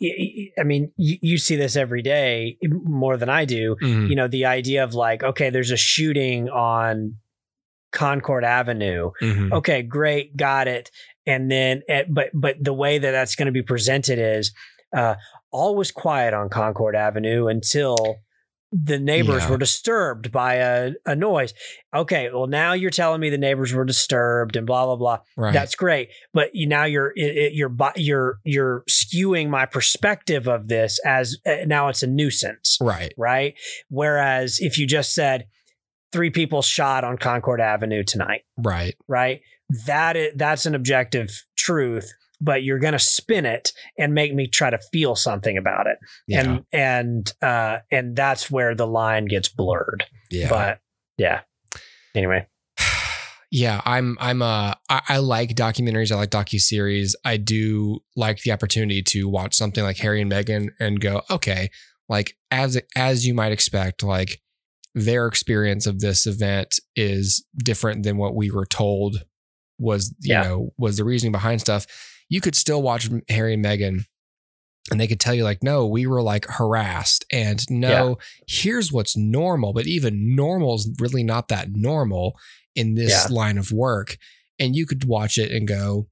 I 0.58 0.62
mean, 0.64 0.92
you, 0.96 1.18
you 1.20 1.36
see 1.38 1.56
this 1.56 1.76
every 1.76 2.00
day 2.00 2.56
more 2.62 3.18
than 3.18 3.28
I 3.28 3.44
do. 3.44 3.76
mm, 3.82 4.08
You 4.08 4.16
know, 4.16 4.28
the 4.28 4.46
idea 4.46 4.82
of 4.82 4.94
like, 4.94 5.22
okay, 5.22 5.50
there's 5.50 5.70
a 5.70 5.76
shooting 5.76 6.48
on 6.48 7.16
Concord 7.92 8.44
Avenue. 8.44 9.10
mhm. 9.22 9.52
Okay, 9.52 9.82
great, 9.82 10.36
got 10.36 10.66
it. 10.68 10.90
And 11.26 11.50
then, 11.50 11.82
eh, 11.88 12.04
but 12.08 12.30
but 12.34 12.56
the 12.60 12.72
way 12.72 12.98
that 12.98 13.12
that's 13.12 13.36
going 13.36 13.46
to 13.46 13.52
be 13.52 13.62
presented 13.62 14.18
is, 14.18 14.52
uh, 14.96 15.14
all 15.52 15.76
was 15.76 15.90
quiet 15.92 16.34
on 16.34 16.48
Concord 16.48 16.96
Avenue 16.96 17.46
until 17.46 18.16
the 18.74 18.98
neighbors 18.98 19.42
Yeah. 19.42 19.50
were 19.50 19.58
disturbed 19.58 20.32
by 20.32 20.54
a, 20.54 20.92
a 21.04 21.14
noise. 21.14 21.52
Okay, 21.94 22.30
well 22.32 22.46
now 22.46 22.72
you're 22.72 22.90
telling 22.90 23.20
me 23.20 23.28
the 23.28 23.36
neighbors 23.36 23.72
were 23.74 23.84
disturbed 23.84 24.56
and 24.56 24.66
blah 24.66 24.86
blah 24.86 24.96
blah. 24.96 25.18
Right. 25.36 25.52
That's 25.52 25.74
great, 25.74 26.08
but 26.32 26.54
you 26.54 26.66
now 26.66 26.84
you're 26.84 27.12
it, 27.14 27.36
it- 27.36 27.52
you're 27.52 27.70
you're 27.96 28.38
you're 28.44 28.82
skewing 28.88 29.50
my 29.50 29.66
perspective 29.66 30.48
of 30.48 30.68
this 30.68 30.98
as 31.04 31.36
uh, 31.44 31.66
now 31.66 31.88
it's 31.88 32.02
a 32.02 32.06
nuisance, 32.06 32.78
right. 32.80 33.12
right? 33.18 33.54
Whereas 33.90 34.58
if 34.60 34.78
you 34.78 34.86
just 34.86 35.14
said 35.14 35.46
three 36.12 36.30
people 36.30 36.62
shot 36.62 37.04
on 37.04 37.16
Concord 37.18 37.60
Avenue 37.60 38.02
tonight, 38.04 38.42
Right. 38.56 38.94
right? 39.08 39.40
That 39.86 40.16
is, 40.16 40.32
that's 40.36 40.66
an 40.66 40.74
objective 40.74 41.44
truth, 41.56 42.12
but 42.40 42.62
you're 42.62 42.78
going 42.78 42.92
to 42.92 42.98
spin 42.98 43.46
it 43.46 43.72
and 43.98 44.12
make 44.12 44.34
me 44.34 44.46
try 44.46 44.68
to 44.70 44.78
feel 44.78 45.14
something 45.16 45.56
about 45.56 45.86
it. 45.86 45.96
Yeah. 46.28 46.40
And 46.40 46.64
and 46.72 47.32
uh 47.42 47.78
and 47.90 48.14
that's 48.14 48.50
where 48.50 48.74
the 48.74 48.86
line 48.86 49.24
gets 49.26 49.48
blurred. 49.48 50.04
yeah. 50.30 50.48
But 50.50 50.80
yeah. 51.16 51.40
Anyway, 52.14 52.46
yeah, 53.50 53.80
I'm 53.86 54.18
I'm 54.20 54.42
uh 54.42 54.74
I, 54.90 55.00
I 55.08 55.16
like 55.18 55.54
documentaries, 55.54 56.12
I 56.12 56.16
like 56.16 56.30
docu 56.30 56.60
series. 56.60 57.16
I 57.24 57.38
do 57.38 58.00
like 58.16 58.42
the 58.42 58.52
opportunity 58.52 59.02
to 59.04 59.28
watch 59.28 59.54
something 59.54 59.82
like 59.82 59.96
Harry 59.98 60.20
and 60.20 60.30
Meghan 60.30 60.68
and 60.78 61.00
go, 61.00 61.22
okay, 61.30 61.70
like 62.10 62.34
as 62.50 62.78
as 62.94 63.26
you 63.26 63.32
might 63.32 63.52
expect, 63.52 64.02
like 64.02 64.41
their 64.94 65.26
experience 65.26 65.86
of 65.86 66.00
this 66.00 66.26
event 66.26 66.78
is 66.96 67.44
different 67.56 68.02
than 68.02 68.16
what 68.18 68.34
we 68.34 68.50
were 68.50 68.66
told 68.66 69.24
was, 69.78 70.14
you 70.20 70.34
Yeah. 70.34 70.42
know, 70.42 70.72
was 70.78 70.96
the 70.98 71.04
reasoning 71.04 71.32
behind 71.32 71.60
stuff. 71.60 71.86
You 72.28 72.40
could 72.40 72.54
still 72.54 72.82
watch 72.82 73.08
Harry 73.28 73.54
and 73.54 73.64
Meghan 73.64 74.04
and 74.90 75.00
they 75.00 75.06
could 75.06 75.20
tell 75.20 75.32
you 75.34 75.44
like 75.44 75.62
no 75.62 75.86
we 75.86 76.06
were 76.08 76.22
like 76.22 76.44
harassed 76.46 77.24
and 77.32 77.62
no 77.70 78.18
here's 78.48 78.90
what's 78.90 79.16
normal 79.16 79.72
but 79.72 79.86
even 79.86 80.34
normal 80.34 80.74
is 80.74 80.90
really 80.98 81.22
not 81.22 81.46
that 81.48 81.68
normal 81.72 82.36
in 82.74 82.96
this 82.96 83.10
Yeah. 83.30 83.32
line 83.34 83.58
of 83.58 83.70
work 83.70 84.16
and 84.58 84.74
you 84.74 84.84
could 84.84 85.04
watch 85.04 85.38
it 85.38 85.52
and 85.52 85.68
go 85.68 86.08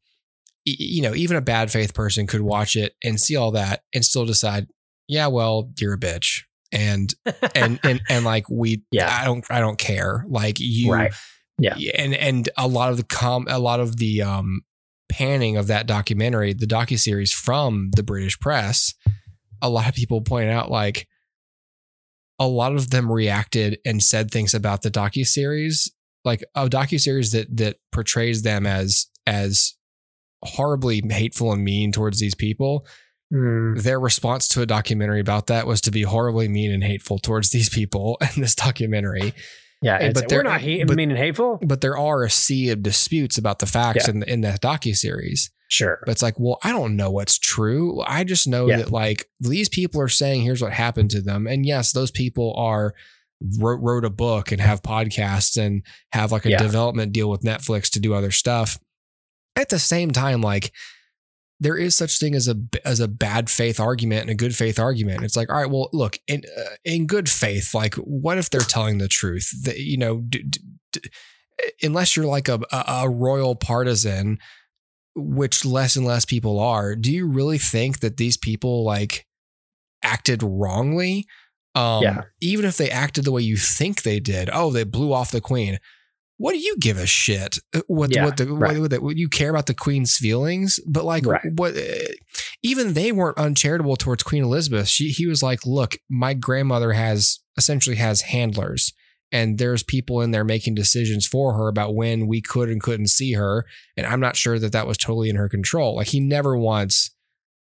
you 0.64 1.02
know 1.02 1.16
even 1.16 1.36
a 1.36 1.40
bad 1.40 1.72
faith 1.72 1.94
person 1.94 2.28
could 2.28 2.42
watch 2.42 2.76
it 2.76 2.94
and 3.02 3.20
see 3.20 3.34
all 3.34 3.50
that 3.50 3.82
and 3.92 4.04
still 4.04 4.24
decide 4.24 4.68
yeah 5.08 5.26
well 5.26 5.72
you're 5.80 5.94
a 5.94 5.98
bitch 5.98 6.42
and 6.72 7.14
and 7.54 7.80
and 7.84 8.00
and 8.08 8.24
like 8.24 8.48
we 8.50 8.82
Yeah. 8.90 9.14
i 9.20 9.24
don't 9.24 9.44
i 9.50 9.60
don't 9.60 9.78
care 9.78 10.24
like 10.28 10.58
you 10.60 10.92
right. 10.92 11.12
Yeah. 11.58 11.74
and 11.96 12.14
and 12.14 12.48
a 12.56 12.66
lot 12.68 12.90
of 12.90 12.96
the 12.96 13.04
com 13.04 13.46
a 13.48 13.58
lot 13.58 13.80
of 13.80 13.96
the 13.98 14.22
um 14.22 14.62
panning 15.10 15.56
of 15.56 15.66
that 15.66 15.86
documentary 15.86 16.52
the 16.52 16.66
docuseries 16.66 17.32
from 17.32 17.90
the 17.96 18.02
british 18.02 18.38
press 18.38 18.94
a 19.60 19.68
lot 19.68 19.88
of 19.88 19.94
people 19.94 20.20
pointed 20.20 20.50
out 20.50 20.70
like 20.70 21.06
a 22.38 22.46
lot 22.46 22.74
of 22.74 22.90
them 22.90 23.10
reacted 23.10 23.78
and 23.84 24.02
said 24.02 24.30
things 24.30 24.54
about 24.54 24.82
the 24.82 24.90
docuseries 24.90 25.90
like 26.24 26.44
a 26.54 26.68
docuseries 26.68 27.32
that 27.32 27.54
that 27.56 27.76
portrays 27.92 28.42
them 28.42 28.66
as 28.66 29.06
as 29.26 29.74
horribly 30.42 31.02
hateful 31.10 31.52
and 31.52 31.64
mean 31.64 31.92
towards 31.92 32.18
these 32.20 32.34
people 32.34 32.86
Mm, 33.32 33.80
their 33.82 34.00
response 34.00 34.48
to 34.48 34.62
a 34.62 34.66
documentary 34.66 35.20
about 35.20 35.46
that 35.46 35.66
was 35.66 35.80
to 35.82 35.90
be 35.92 36.02
horribly 36.02 36.48
mean 36.48 36.72
and 36.72 36.82
hateful 36.82 37.18
towards 37.18 37.50
these 37.50 37.68
people 37.68 38.18
in 38.34 38.42
this 38.42 38.54
documentary 38.56 39.34
yeah. 39.82 40.12
But 40.12 40.26
we're 40.30 40.42
not 40.42 40.60
hate, 40.60 40.86
but- 40.86 40.96
mean 40.96 41.10
and 41.10 41.18
hateful. 41.18 41.58
but 41.64 41.80
there 41.80 41.96
are 41.96 42.22
a 42.22 42.28
sea 42.28 42.68
of 42.68 42.82
disputes 42.82 43.38
about 43.38 43.60
the 43.60 43.66
facts 43.66 44.08
in 44.08 44.22
in 44.24 44.42
that 44.42 44.60
docu 44.60 44.94
series. 44.94 45.50
Sure. 45.68 46.00
But 46.04 46.12
it's 46.12 46.20
like, 46.22 46.34
well, 46.38 46.58
I 46.62 46.70
don't 46.72 46.96
know 46.96 47.10
what's 47.10 47.38
true. 47.38 48.02
I 48.06 48.24
just 48.24 48.46
know 48.46 48.66
Yeah. 48.66 48.76
that 48.78 48.90
like 48.90 49.26
these 49.38 49.70
people 49.70 50.00
are 50.02 50.08
saying 50.08 50.42
here's 50.42 50.60
what 50.60 50.72
happened 50.74 51.10
to 51.12 51.22
them, 51.22 51.46
and 51.46 51.64
yes, 51.64 51.92
those 51.92 52.10
people 52.10 52.52
are 52.58 52.92
wrote, 53.58 53.80
wrote 53.80 54.04
a 54.04 54.10
book 54.10 54.52
and 54.52 54.60
have 54.60 54.82
podcasts 54.82 55.56
and 55.56 55.82
have 56.12 56.30
like 56.30 56.44
a 56.44 56.50
Yeah. 56.50 56.58
development 56.62 57.12
deal 57.14 57.30
with 57.30 57.40
Netflix 57.40 57.88
to 57.92 58.00
do 58.00 58.12
other 58.12 58.32
stuff. 58.32 58.78
At 59.56 59.70
the 59.70 59.78
same 59.78 60.10
time, 60.10 60.42
like 60.42 60.72
there 61.60 61.76
is 61.76 61.94
such 61.94 62.18
thing 62.18 62.34
as 62.34 62.48
a 62.48 62.56
as 62.84 63.00
a 63.00 63.08
bad 63.08 63.50
faith 63.50 63.78
argument 63.78 64.22
and 64.22 64.30
a 64.30 64.34
good 64.34 64.56
faith 64.56 64.78
argument. 64.78 65.22
It's 65.22 65.36
like, 65.36 65.50
all 65.50 65.56
right, 65.56 65.70
well, 65.70 65.90
look, 65.92 66.18
in 66.26 66.42
uh, 66.58 66.76
in 66.84 67.06
good 67.06 67.28
faith, 67.28 67.74
like, 67.74 67.94
what 67.96 68.38
if 68.38 68.48
they're 68.48 68.60
telling 68.60 68.98
the 68.98 69.08
truth? 69.08 69.50
That 69.64 69.78
you 69.78 69.98
know, 69.98 70.22
d- 70.28 70.50
d- 70.92 71.00
unless 71.82 72.16
you're 72.16 72.26
like 72.26 72.48
a, 72.48 72.60
a 72.72 72.84
a 73.04 73.10
royal 73.10 73.54
partisan, 73.54 74.38
which 75.14 75.64
less 75.64 75.96
and 75.96 76.06
less 76.06 76.24
people 76.24 76.58
are, 76.58 76.96
do 76.96 77.12
you 77.12 77.26
really 77.28 77.58
think 77.58 78.00
that 78.00 78.16
these 78.16 78.38
people 78.38 78.82
like 78.84 79.26
acted 80.02 80.42
wrongly? 80.42 81.26
Um, 81.74 82.02
Yeah. 82.02 82.22
Even 82.40 82.64
if 82.64 82.78
they 82.78 82.90
acted 82.90 83.24
the 83.24 83.32
way 83.32 83.42
you 83.42 83.56
think 83.56 84.02
they 84.02 84.18
did, 84.18 84.48
oh, 84.52 84.70
they 84.70 84.84
blew 84.84 85.12
off 85.12 85.30
the 85.30 85.40
queen. 85.40 85.78
What 86.42 86.52
do 86.52 86.58
you 86.58 86.74
give 86.78 86.96
a 86.96 87.06
shit? 87.06 87.58
Uh, 87.74 87.82
What 87.86 88.14
Yeah, 88.14 88.24
what 88.24 88.38
the 88.38 88.46
right. 88.46 88.78
what, 88.78 88.90
what, 88.92 89.02
what 89.02 89.16
you 89.18 89.28
care 89.28 89.50
about 89.50 89.66
the 89.66 89.74
queen's 89.74 90.16
feelings? 90.16 90.80
But 90.86 91.04
like 91.04 91.26
Right. 91.26 91.42
what? 91.54 91.76
uh, 91.76 92.14
Even 92.62 92.94
they 92.94 93.12
weren't 93.12 93.36
uncharitable 93.36 93.96
towards 93.96 94.22
Queen 94.22 94.42
Elizabeth. 94.42 94.88
She 94.88 95.10
he 95.10 95.26
was 95.26 95.42
like, 95.42 95.66
look, 95.66 95.96
my 96.08 96.32
grandmother 96.32 96.92
has 96.94 97.40
essentially 97.58 97.96
has 97.96 98.22
handlers, 98.22 98.92
and 99.30 99.58
there's 99.58 99.82
people 99.82 100.22
in 100.22 100.30
there 100.30 100.44
making 100.44 100.74
decisions 100.76 101.26
for 101.26 101.52
her 101.58 101.68
about 101.68 101.94
when 101.94 102.26
we 102.26 102.40
could 102.40 102.70
and 102.70 102.80
couldn't 102.82 103.08
see 103.08 103.32
her, 103.34 103.66
and 103.96 104.06
I'm 104.06 104.20
not 104.20 104.36
sure 104.36 104.58
that 104.58 104.72
that 104.72 104.86
was 104.86 104.96
totally 104.96 105.28
in 105.28 105.36
her 105.36 105.48
control. 105.48 105.96
Like 105.96 106.08
he 106.08 106.20
never 106.20 106.56
once 106.56 107.10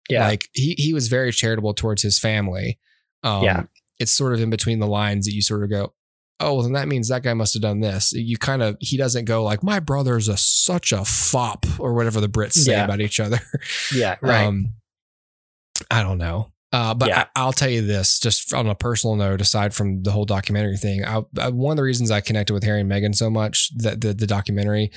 Yeah. 0.10 0.28
like 0.28 0.48
he 0.54 0.76
he 0.78 0.94
was 0.94 1.10
very 1.10 1.34
charitable 1.34 1.74
towards 1.74 2.04
his 2.04 2.18
family. 2.20 2.80
Um, 3.24 3.44
Yeah. 3.44 3.64
it's 4.00 4.14
sort 4.14 4.34
of 4.34 4.40
in 4.40 4.50
between 4.50 4.80
the 4.80 4.88
lines 4.88 5.26
that 5.26 5.34
you 5.34 5.42
sort 5.42 5.64
of 5.64 5.70
go, 5.70 5.94
oh, 6.42 6.54
well, 6.56 6.64
then 6.64 6.74
that 6.74 6.88
means 6.88 7.08
that 7.10 7.24
guy 7.24 7.34
must 7.34 7.54
have 7.54 7.62
done 7.62 7.80
this. 7.80 8.14
You 8.14 8.38
kind 8.38 8.62
of 8.62 8.78
he 8.80 8.98
doesn't 8.98 9.26
go 9.26 9.44
like 9.44 9.64
my 9.64 9.80
brother's 9.80 10.28
a 10.28 10.38
such 10.38 10.92
a 10.92 11.06
fop 11.06 11.66
or 11.80 11.94
whatever 11.94 12.20
the 12.22 12.28
Brits 12.30 12.54
say 12.54 12.72
Yeah. 12.74 12.86
about 12.86 13.02
each 13.02 13.20
other. 13.20 13.40
yeah. 13.94 14.18
Right. 14.22 14.46
Um, 14.46 14.74
I 15.90 16.04
don't 16.04 16.18
know. 16.18 16.52
Uh, 16.74 16.94
but 16.94 17.10
Yeah. 17.10 17.26
I, 17.36 17.42
I'll 17.42 17.54
tell 17.54 17.70
you 17.70 17.86
this, 17.86 18.20
just 18.20 18.54
on 18.54 18.68
a 18.68 18.76
personal 18.76 19.16
note, 19.16 19.42
aside 19.42 19.74
from 19.74 20.04
the 20.04 20.12
whole 20.12 20.26
documentary 20.26 20.78
thing, 20.78 21.04
I, 21.04 21.22
I, 21.40 21.50
one 21.50 21.74
of 21.74 21.78
the 21.78 21.84
reasons 21.84 22.12
I 22.12 22.22
connected 22.22 22.54
with 22.54 22.64
Harry 22.64 22.80
and 22.82 22.90
Meghan 22.90 23.14
so 23.16 23.30
much 23.30 23.70
that 23.78 24.00
the, 24.02 24.14
the 24.14 24.28
documentary, 24.28 24.92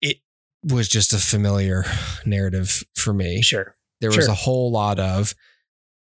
it 0.00 0.16
was 0.64 0.88
just 0.88 1.12
a 1.12 1.18
familiar 1.18 1.84
narrative 2.26 2.82
for 2.96 3.14
me 3.14 3.40
sure. 3.42 3.76
there 4.00 4.10
was 4.10 4.28
a 4.28 4.34
whole 4.34 4.70
lot 4.70 4.98
of 4.98 5.34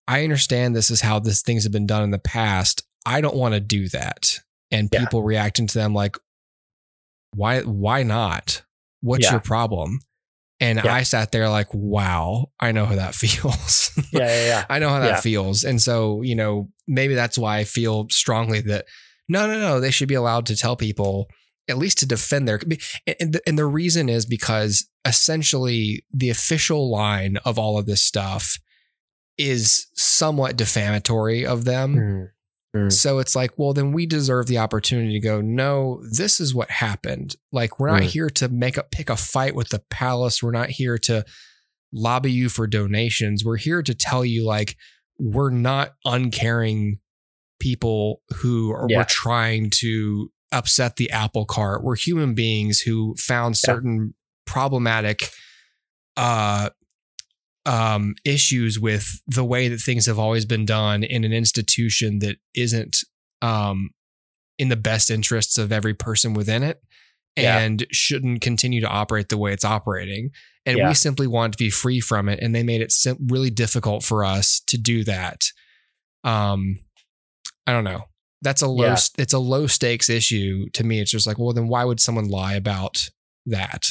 i 0.08 0.24
understand 0.24 0.76
this 0.76 0.90
is 0.90 1.02
how 1.02 1.20
this 1.20 1.44
things 1.44 1.62
have 1.62 1.72
been 1.72 1.86
done 1.86 2.02
in 2.02 2.10
the 2.10 2.18
past 2.18 2.84
i 3.06 3.22
don't 3.22 3.36
want 3.36 3.54
to 3.54 3.60
do 3.60 3.88
that 3.90 4.40
and 4.72 4.90
Yeah. 4.92 5.00
people 5.02 5.24
reacting 5.24 5.68
to 5.68 5.74
them 5.78 5.94
like 5.94 6.18
why 7.36 7.62
why 7.62 8.04
not 8.04 8.62
what's 9.02 9.26
Yeah. 9.26 9.32
your 9.32 9.40
problem 9.40 10.00
and 10.60 10.80
Yeah. 10.84 10.94
i 10.94 11.04
sat 11.04 11.32
there 11.32 11.50
like 11.50 11.68
wow 11.74 12.52
i 12.60 12.72
know 12.72 12.86
how 12.86 12.96
that 12.96 13.16
feels 13.24 13.92
Yeah. 14.12 14.20
Yeah. 14.28 14.46
Yeah. 14.46 14.66
i 14.70 14.80
know 14.80 14.90
how 14.90 15.00
that 15.00 15.24
feels 15.24 15.64
and 15.64 15.82
so 15.82 16.22
you 16.22 16.36
know 16.36 16.70
maybe 16.88 17.16
that's 17.16 17.38
why 17.38 17.58
i 17.58 17.64
feel 17.64 18.08
strongly 18.10 18.62
that 18.62 18.86
no 19.30 19.48
no 19.48 19.60
no 19.60 19.80
they 19.80 19.92
should 19.92 20.08
be 20.10 20.16
allowed 20.16 20.46
to 20.48 20.56
tell 20.56 20.76
people 20.76 21.28
at 21.70 21.78
least 21.78 22.00
to 22.00 22.06
defend 22.06 22.48
their 22.48 22.60
and 23.20 23.34
the, 23.34 23.42
and 23.48 23.58
the 23.58 23.66
reason 23.66 24.10
is 24.10 24.26
because 24.26 24.88
essentially 25.06 26.04
the 26.12 26.30
official 26.30 26.92
line 26.92 27.38
of 27.46 27.58
all 27.58 27.78
of 27.78 27.86
this 27.86 28.02
stuff 28.02 28.60
is 29.38 29.88
somewhat 29.96 30.58
defamatory 30.58 31.46
of 31.46 31.64
them 31.66 31.96
Mm. 31.96 32.28
Mm. 32.76 32.90
so 32.92 33.20
it's 33.20 33.36
like 33.36 33.52
well 33.58 33.74
then 33.74 33.92
we 33.92 34.06
deserve 34.06 34.48
the 34.48 34.58
opportunity 34.58 35.12
to 35.12 35.20
go 35.20 35.42
no 35.42 36.02
this 36.10 36.40
is 36.40 36.56
what 36.56 36.70
happened 36.72 37.36
like 37.52 37.80
we're 37.80 37.92
not 37.92 38.04
Mm. 38.04 38.06
here 38.06 38.30
to 38.30 38.48
make 38.48 38.78
a 38.78 38.84
pick 38.84 39.10
a 39.10 39.18
fight 39.18 39.56
with 39.56 39.70
the 39.70 39.80
palace 39.90 40.42
we're 40.42 40.52
not 40.52 40.70
here 40.70 40.98
to 41.00 41.26
lobby 41.92 42.32
you 42.32 42.48
for 42.48 42.68
donations 42.68 43.44
we're 43.44 43.58
here 43.58 43.84
to 43.84 43.94
tell 43.94 44.24
you 44.24 44.46
like 44.46 44.78
we're 45.20 45.50
not 45.50 45.96
uncaring 46.06 47.00
people 47.60 48.22
who 48.38 48.72
are 48.72 48.88
Yeah. 48.90 49.00
we're 49.00 49.04
trying 49.04 49.70
to 49.82 50.32
upset 50.54 50.96
the 50.96 51.12
apple 51.12 51.44
cart 51.46 51.84
we're 51.84 51.98
human 51.98 52.34
beings 52.34 52.80
who 52.80 53.16
found 53.18 53.56
Yeah. 53.56 53.74
certain 53.74 54.14
problematic 54.46 55.30
uh 56.16 56.70
um 57.66 58.16
issues 58.26 58.80
with 58.80 59.22
the 59.28 59.44
way 59.46 59.68
that 59.68 59.80
things 59.80 60.06
have 60.08 60.18
always 60.18 60.46
been 60.46 60.66
done 60.66 61.04
in 61.04 61.24
an 61.24 61.32
institution 61.34 62.20
that 62.20 62.38
isn't 62.56 63.04
um 63.42 63.92
in 64.58 64.70
the 64.70 64.76
best 64.76 65.10
interests 65.12 65.58
of 65.58 65.72
every 65.72 65.94
person 65.94 66.34
within 66.34 66.64
it 66.64 66.82
Yeah. 67.38 67.60
and 67.60 67.86
shouldn't 67.92 68.42
continue 68.42 68.82
to 68.82 68.88
operate 68.88 69.30
the 69.30 69.38
way 69.38 69.54
it's 69.54 69.64
operating 69.66 70.32
and 70.66 70.78
Yeah. 70.78 70.88
we 70.90 70.94
simply 70.96 71.28
wanted 71.28 71.54
to 71.54 71.58
be 71.64 71.70
free 71.70 72.00
from 72.00 72.30
it 72.30 72.40
and 72.42 72.54
they 72.56 72.64
made 72.64 72.82
it 72.82 72.94
really 73.30 73.50
difficult 73.52 74.04
for 74.04 74.26
us 74.26 74.60
to 74.68 74.78
do 74.78 75.04
that 75.04 75.42
um 76.24 76.80
i 77.68 77.72
don't 77.72 77.84
know 77.84 78.06
that's 78.42 78.62
a 78.64 78.68
low 78.68 78.86
Yeah. 78.86 78.98
it's 79.20 79.34
a 79.34 79.40
low 79.40 79.68
stakes 79.68 80.10
issue 80.10 80.68
to 80.74 80.84
me 80.84 81.00
it's 81.00 81.12
just 81.12 81.28
like 81.28 81.38
well 81.38 81.54
then 81.54 81.68
why 81.68 81.86
would 81.86 82.00
someone 82.00 82.28
lie 82.28 82.54
about 82.56 83.08
that 83.46 83.84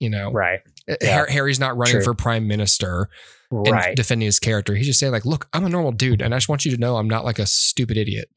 you 0.00 0.10
know 0.10 0.30
Right. 0.32 0.60
Yeah. 1.00 1.24
Harry's 1.28 1.58
not 1.60 1.76
running 1.76 1.94
True. 1.96 2.04
for 2.04 2.14
prime 2.14 2.46
minister. 2.46 3.08
and 3.52 3.68
Right. 3.70 3.94
defending 3.94 4.26
his 4.26 4.40
character. 4.40 4.74
He's 4.74 4.86
just 4.86 4.98
saying 4.98 5.12
like, 5.12 5.24
"Look, 5.24 5.46
I'm 5.52 5.64
a 5.64 5.68
normal 5.68 5.92
dude, 5.92 6.20
and 6.20 6.34
I 6.34 6.36
just 6.38 6.48
want 6.48 6.64
you 6.64 6.72
to 6.72 6.78
know 6.78 6.96
I'm 6.96 7.06
not 7.08 7.24
like 7.24 7.38
a 7.38 7.46
stupid 7.46 7.96
idiot." 7.96 8.28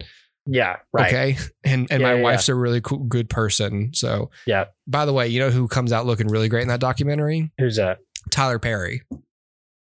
yeah. 0.45 0.75
Right. 0.93 1.07
Okay, 1.07 1.37
and 1.63 1.87
and 1.91 2.01
Yeah, 2.01 2.07
my 2.09 2.13
yeah, 2.15 2.21
wife's 2.21 2.47
a 2.47 2.53
really 2.55 2.79
cool, 2.79 2.99
good 3.05 3.27
person. 3.29 3.89
So 3.93 4.29
Yeah. 4.45 4.65
By 4.87 5.05
the 5.05 5.13
way, 5.13 5.27
you 5.27 5.39
know 5.39 5.49
who 5.49 5.67
comes 5.67 5.91
out 5.91 6.05
looking 6.05 6.27
really 6.27 6.47
great 6.47 6.61
in 6.61 6.67
that 6.67 6.79
documentary? 6.79 7.51
Who's 7.57 7.77
that? 7.77 7.97
Tyler 8.31 8.59
Perry. 8.59 9.01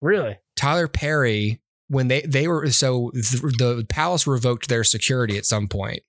Really? 0.03 0.39
Tyler 0.57 0.89
Perry. 0.89 1.61
When 1.89 2.09
they 2.09 2.21
they 2.23 2.47
were 2.49 2.69
so 2.71 3.11
the, 3.15 3.53
the 3.79 3.87
palace 3.89 4.27
revoked 4.27 4.69
their 4.69 4.85
security 4.85 5.39
at 5.39 5.47
some 5.47 5.69
point, 5.69 6.01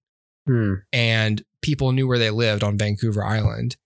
Hmm. 0.48 0.74
and 0.92 1.44
people 1.62 1.92
knew 1.92 2.08
where 2.08 2.20
they 2.20 2.30
lived 2.32 2.64
on 2.64 2.78
Vancouver 2.78 3.24
Island. 3.24 3.78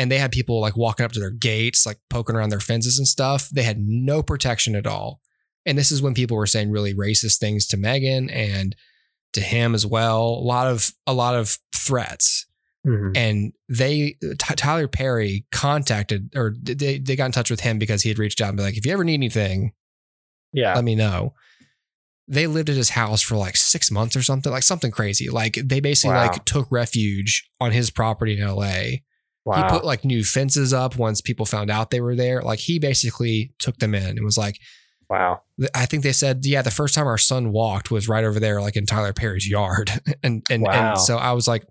And 0.00 0.10
they 0.10 0.18
had 0.18 0.32
people 0.32 0.60
like 0.60 0.76
walking 0.76 1.04
up 1.04 1.12
to 1.12 1.20
their 1.20 1.30
gates, 1.30 1.84
like 1.84 1.98
poking 2.08 2.34
around 2.34 2.48
their 2.48 2.58
fences 2.60 2.98
and 2.98 3.06
stuff. 3.06 3.50
They 3.50 3.62
had 3.64 3.78
no 3.78 4.22
protection 4.22 4.74
at 4.74 4.86
all. 4.86 5.20
And 5.66 5.76
this 5.76 5.90
is 5.92 6.00
when 6.00 6.14
people 6.14 6.36
were 6.38 6.46
saying 6.46 6.70
really 6.70 6.94
racist 6.94 7.38
things 7.38 7.66
to 7.66 7.76
Meghan 7.76 8.32
and 8.34 8.74
to 9.34 9.42
him 9.42 9.74
as 9.74 9.84
well. 9.84 10.22
A 10.22 10.46
lot 10.46 10.66
of 10.66 10.92
a 11.06 11.12
lot 11.12 11.34
of 11.34 11.58
threats. 11.76 12.46
Mhm. 12.86 13.14
And 13.14 13.52
they 13.68 14.16
T- 14.22 14.54
Tyler 14.56 14.88
Perry 14.88 15.44
contacted 15.52 16.30
or 16.34 16.54
they 16.62 16.98
they 16.98 17.14
got 17.14 17.26
in 17.26 17.32
touch 17.32 17.50
with 17.50 17.60
him 17.60 17.78
because 17.78 18.02
he 18.02 18.08
had 18.08 18.18
reached 18.18 18.40
out 18.40 18.48
and 18.48 18.56
be 18.56 18.62
like, 18.62 18.78
if 18.78 18.86
you 18.86 18.92
ever 18.92 19.04
need 19.04 19.14
anything, 19.14 19.72
Yeah. 20.54 20.74
let 20.74 20.84
me 20.84 20.94
know. 20.94 21.34
They 22.26 22.46
lived 22.46 22.70
at 22.70 22.76
his 22.76 22.90
house 22.90 23.20
for 23.20 23.36
like 23.36 23.56
six 23.56 23.90
months 23.90 24.16
or 24.16 24.22
something, 24.22 24.50
like 24.50 24.62
something 24.62 24.90
crazy. 24.90 25.28
Like 25.28 25.58
they 25.62 25.80
basically 25.80 26.14
Wow. 26.14 26.28
like 26.28 26.44
took 26.46 26.68
refuge 26.72 27.50
on 27.60 27.72
his 27.72 27.90
property 27.90 28.38
in 28.40 28.42
LA. 28.48 29.00
Wow. 29.50 29.62
He 29.64 29.68
put 29.70 29.84
like 29.84 30.04
new 30.04 30.24
fences 30.24 30.72
up 30.72 30.96
once 30.96 31.20
people 31.20 31.46
found 31.46 31.70
out 31.70 31.90
they 31.90 32.00
were 32.00 32.14
there. 32.16 32.42
Like 32.42 32.58
he 32.60 32.78
basically 32.78 33.52
took 33.58 33.78
them 33.78 33.94
in 33.94 34.04
and 34.16 34.24
was 34.24 34.38
like, 34.38 34.58
wow. 35.08 35.42
I 35.74 35.86
think 35.86 36.02
they 36.02 36.12
said, 36.12 36.44
yeah, 36.46 36.62
the 36.62 36.70
first 36.70 36.94
time 36.94 37.06
our 37.06 37.18
son 37.18 37.52
walked 37.52 37.90
was 37.90 38.08
right 38.08 38.24
over 38.24 38.38
there, 38.40 38.60
like 38.62 38.76
in 38.76 38.86
Tyler 38.86 39.12
Perry's 39.12 39.48
yard. 39.48 39.90
and 40.22 40.42
and 40.50 40.62
Wow. 40.62 40.90
and 40.92 40.98
so 41.00 41.16
I 41.18 41.32
was 41.32 41.46
like, 41.48 41.64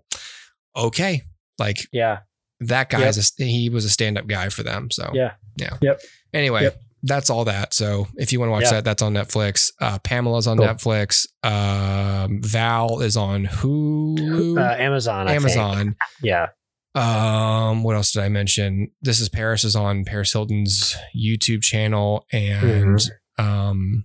okay, 0.76 1.22
like 1.58 1.78
Yeah. 1.92 2.18
that 2.60 2.88
guy 2.90 3.06
is 3.06 3.32
a, 3.38 3.44
he 3.44 3.68
was 3.68 3.84
a 3.84 3.90
stand 3.90 4.18
up 4.18 4.26
guy 4.26 4.48
for 4.50 4.62
them. 4.62 4.90
So 4.90 5.10
Yeah. 5.14 5.32
yeah. 5.56 5.76
Yep. 5.80 6.00
Anyway, 6.34 6.62
Yep. 6.64 6.80
that's 7.02 7.30
all 7.30 7.44
that. 7.46 7.72
So 7.74 8.06
if 8.16 8.32
you 8.32 8.38
want 8.40 8.48
to 8.50 8.52
watch 8.52 8.70
that, 8.70 8.84
that's 8.84 9.02
on 9.02 9.14
Netflix. 9.14 9.72
Uh, 9.80 9.98
Pamela's 10.00 10.46
on 10.46 10.58
Cool. 10.58 10.66
Netflix. 10.66 11.26
Um, 11.42 12.42
Val 12.42 13.00
is 13.00 13.16
on 13.16 13.46
Hulu, 13.46 14.58
Uh, 14.60 14.76
Amazon. 14.82 15.26
I 15.26 15.30
think. 15.38 15.42
Amazon. 15.42 15.96
Yeah. 16.22 16.48
Um, 16.94 17.82
what 17.84 17.94
else 17.96 18.12
did 18.12 18.22
I 18.22 18.28
mention? 18.28 18.90
This 19.00 19.20
is 19.20 19.28
Paris 19.28 19.62
is 19.64 19.76
on 19.76 20.04
Paris 20.04 20.32
Hilton's 20.32 20.96
YouTube 21.16 21.62
channel, 21.62 22.26
and 22.32 22.98
Mm-hmm. 22.98 23.44
um, 23.44 24.04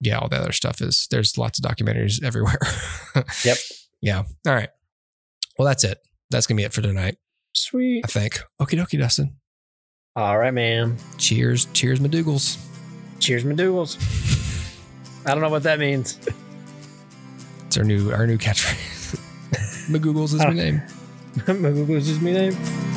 yeah, 0.00 0.18
all 0.18 0.28
the 0.28 0.36
other 0.36 0.52
stuff 0.52 0.80
is 0.82 1.06
there's 1.10 1.38
lots 1.38 1.58
of 1.58 1.64
documentaries 1.64 2.22
everywhere. 2.24 2.58
Yep. 3.44 3.56
Yeah. 4.02 4.22
All 4.46 4.54
right. 4.54 4.68
Well, 5.58 5.66
that's 5.66 5.84
it. 5.84 5.98
That's 6.30 6.46
gonna 6.46 6.56
be 6.58 6.64
it 6.64 6.72
for 6.72 6.82
tonight. 6.82 7.16
Sweet. 7.54 8.04
I 8.04 8.08
think. 8.08 8.40
Okie 8.60 8.78
dokie, 8.78 8.98
Dustin. 8.98 9.36
All 10.16 10.36
right, 10.38 10.52
man. 10.52 10.96
Cheers. 11.18 11.66
Cheers, 11.72 12.00
Madougals. 12.00 12.58
Cheers, 13.20 13.44
McDougal's. 13.44 13.96
I 15.26 15.30
don't 15.32 15.40
know 15.42 15.48
what 15.48 15.62
that 15.62 15.78
means. 15.78 16.18
It's 17.66 17.78
our 17.78 17.84
new 17.84 18.10
our 18.12 18.26
new 18.26 18.36
catchphrase. 18.36 19.16
Magoogles 19.88 20.34
is 20.34 20.40
my 20.40 20.50
name. 20.52 20.82
McDougal's 21.46 22.08
is 22.08 22.20
my 22.20 22.30
name. 22.30 22.93